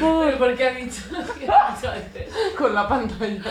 ¿Por, 0.00 0.38
¿Por 0.38 0.56
qué 0.56 0.66
ha 0.66 0.70
dicho? 0.70 1.02
¿Qué 1.38 1.46
ha 1.50 1.74
dicho 1.74 1.90
antes? 1.90 2.32
Con 2.56 2.74
la 2.74 2.88
pantalla. 2.88 3.42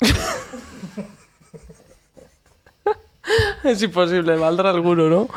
es 3.64 3.82
imposible, 3.82 4.36
valdrá 4.36 4.68
alguno, 4.70 5.08
¿no? 5.08 5.28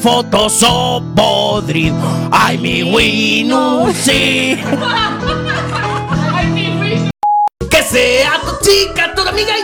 Fotos 0.00 0.64
o 0.68 1.02
podrido, 1.14 1.96
ay 2.32 2.58
mi 2.58 2.82
Winu, 2.82 3.92
sí. 3.92 4.60
Sea 7.92 8.40
tu 8.40 8.56
chica, 8.64 9.12
tu 9.14 9.20
amiga 9.20 9.52
y 9.52 9.60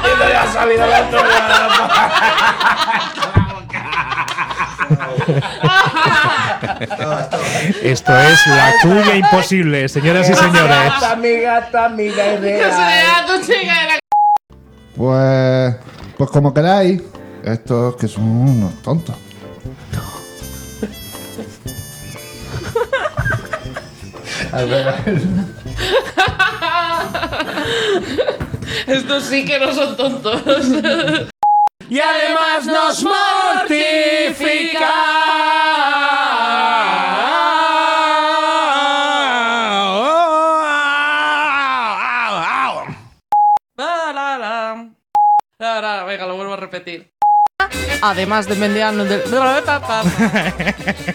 Y 0.00 0.18
no 0.18 0.24
le 0.26 0.36
ha 0.36 0.46
salido 0.50 0.86
la 0.86 0.98
Esto 7.82 8.16
es 8.16 8.46
la 8.46 8.72
cuña 8.80 9.14
imposible, 9.14 9.86
señoras 9.90 10.30
y 10.30 10.34
señores. 10.34 10.92
Pues. 14.96 15.76
Pues 16.16 16.30
como 16.30 16.54
queráis. 16.54 17.02
Estos 17.44 17.96
que 17.96 18.08
son 18.08 18.24
unos 18.24 18.80
tontos. 18.82 19.16
Estos 28.86 29.24
sí 29.24 29.44
que 29.44 29.58
no 29.58 29.74
son 29.74 29.96
tontos. 29.96 30.40
y 31.88 31.98
además 32.00 32.66
nos 32.66 33.02
mortifica. 33.02 34.92
Venga, 46.12 46.26
lo 46.26 46.36
vuelvo 46.36 46.52
a 46.52 46.56
repetir. 46.56 47.10
Además 48.02 48.46
de 48.46 48.56
mendiano 48.56 49.04
del... 49.04 49.22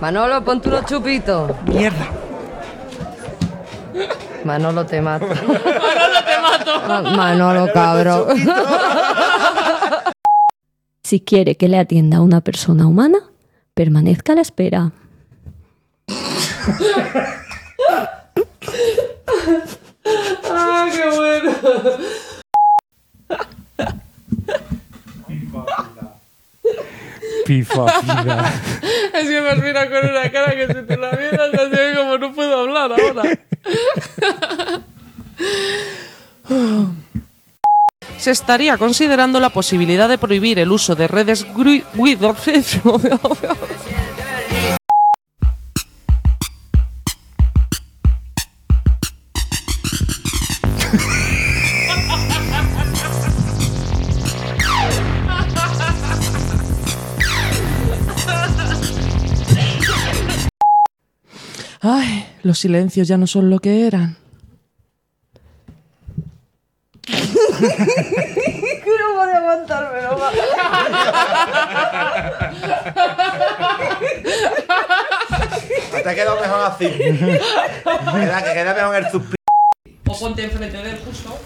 Manolo, 0.00 0.42
ponte 0.44 0.68
unos 0.68 0.84
chupitos. 0.86 1.52
Mierda. 1.66 2.08
Manolo, 4.44 4.86
te 4.86 5.00
mato. 5.02 5.26
Manolo, 5.26 6.20
te 6.24 6.40
mato. 6.40 6.88
Ma- 6.88 7.02
Manolo, 7.02 7.68
cabrón. 7.72 8.26
Si 11.02 11.18
quiere 11.18 11.56
que 11.56 11.66
le 11.66 11.76
atienda 11.76 12.18
a 12.18 12.20
una 12.20 12.40
persona 12.40 12.86
humana, 12.86 13.18
permanezca 13.74 14.32
a 14.32 14.36
la 14.36 14.42
espera. 14.42 14.92
¡Ah, 20.48 20.88
qué 20.92 21.16
bueno! 21.16 21.52
Pifa, 27.50 27.84
pifa. 27.84 28.52
Es 29.12 29.26
que 29.28 29.40
me 29.40 29.56
mira 29.56 29.90
con 29.90 30.08
una 30.08 30.30
cara 30.30 30.52
que 30.54 30.68
si 30.68 30.82
te 30.86 30.96
la 30.96 31.10
vieras, 31.10 31.50
así 31.52 31.96
como 31.96 32.16
no 32.16 32.32
puedo 32.32 32.60
hablar 32.60 32.92
ahora. 32.92 33.24
Se 38.18 38.30
estaría 38.30 38.78
considerando 38.78 39.40
la 39.40 39.50
posibilidad 39.50 40.08
de 40.08 40.16
prohibir 40.16 40.60
el 40.60 40.70
uso 40.70 40.94
de 40.94 41.08
redes 41.08 41.44
Ay, 61.80 62.26
los 62.42 62.58
silencios 62.58 63.08
ya 63.08 63.16
no 63.16 63.26
son 63.26 63.48
lo 63.48 63.58
que 63.58 63.86
eran. 63.86 64.18
no 67.10 67.16
podía 69.16 69.36
aguantármelo 69.38 70.18
más. 70.18 70.34
Te 76.02 76.08
ha 76.08 76.14
quedado 76.14 76.40
mejor 76.40 76.60
así. 76.60 76.88
Queda, 76.88 78.42
que 78.44 78.52
queda 78.52 78.74
mejor 78.74 78.96
el 78.96 79.10
suspiro. 79.10 79.36
O 80.08 80.18
ponte 80.18 80.44
enfrente 80.44 80.76
de 80.76 80.90
él 80.90 80.98
justo. 81.04 81.38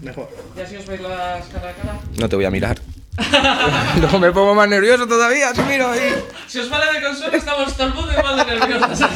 Mejor. 0.00 0.28
Y 0.56 0.60
así 0.60 0.76
os 0.76 0.86
veis 0.86 1.00
las 1.00 1.46
cara 1.46 1.70
a 1.70 1.74
cara. 1.74 1.98
No 2.16 2.28
te 2.28 2.36
voy 2.36 2.44
a 2.44 2.50
mirar. 2.50 2.78
Luego 4.00 4.18
me 4.18 4.32
pongo 4.32 4.54
más 4.54 4.68
nervioso 4.68 5.06
todavía, 5.06 5.54
si 5.54 5.62
miro 5.62 5.90
ahí. 5.90 6.14
Si 6.46 6.58
os 6.60 6.70
vale 6.70 6.92
de 6.92 7.04
consuelo, 7.04 7.36
estamos 7.36 7.74
todo 7.76 7.86
el 7.88 7.94
mundo 7.94 8.12
igual 8.12 8.36
de 8.36 8.44
nerviosos. 8.44 9.10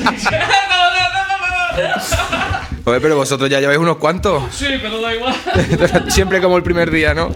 Joder, 2.85 3.01
pero 3.01 3.17
vosotros 3.17 3.49
ya 3.49 3.61
lleváis 3.61 3.79
unos 3.79 3.97
cuantos. 3.97 4.43
sí, 4.55 4.67
pero 4.81 5.01
da 5.01 5.15
igual. 5.15 5.35
Siempre 6.09 6.41
como 6.41 6.57
el 6.57 6.63
primer 6.63 6.91
día, 6.91 7.15
¿no? 7.15 7.35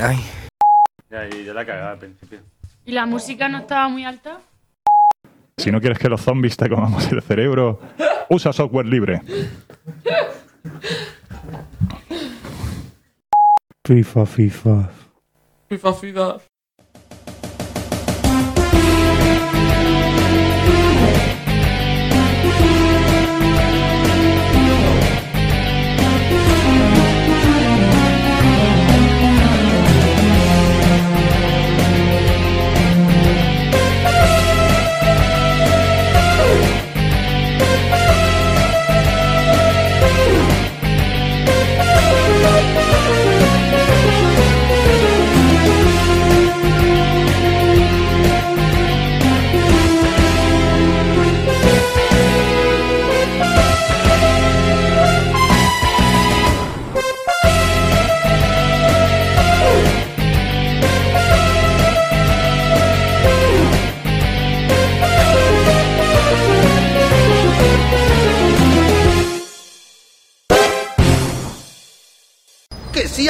Ay. 0.00 0.18
Ya, 1.10 1.28
y 1.28 1.44
ya 1.44 1.54
la 1.54 1.64
cagada 1.64 1.92
al 1.92 1.98
principio. 1.98 2.40
¿Y 2.84 2.92
la 2.92 3.06
música 3.06 3.48
no 3.48 3.58
estaba 3.58 3.88
muy 3.88 4.04
alta? 4.04 4.40
Si 5.56 5.70
no 5.70 5.80
quieres 5.80 5.98
que 5.98 6.08
los 6.08 6.20
zombies 6.20 6.56
te 6.56 6.68
comamos 6.68 7.10
el 7.12 7.22
cerebro, 7.22 7.80
usa 8.28 8.52
software 8.52 8.86
libre. 8.86 9.22
FIFA, 13.86 14.24
FIFA. 14.24 14.88
FIFA, 15.68 15.92
FIFA. 15.92 16.53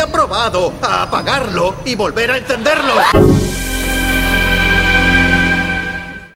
Probado 0.02 0.72
a 0.82 1.02
apagarlo 1.02 1.76
y 1.84 1.94
volver 1.94 2.30
a 2.30 2.38
encenderlo. 2.38 3.43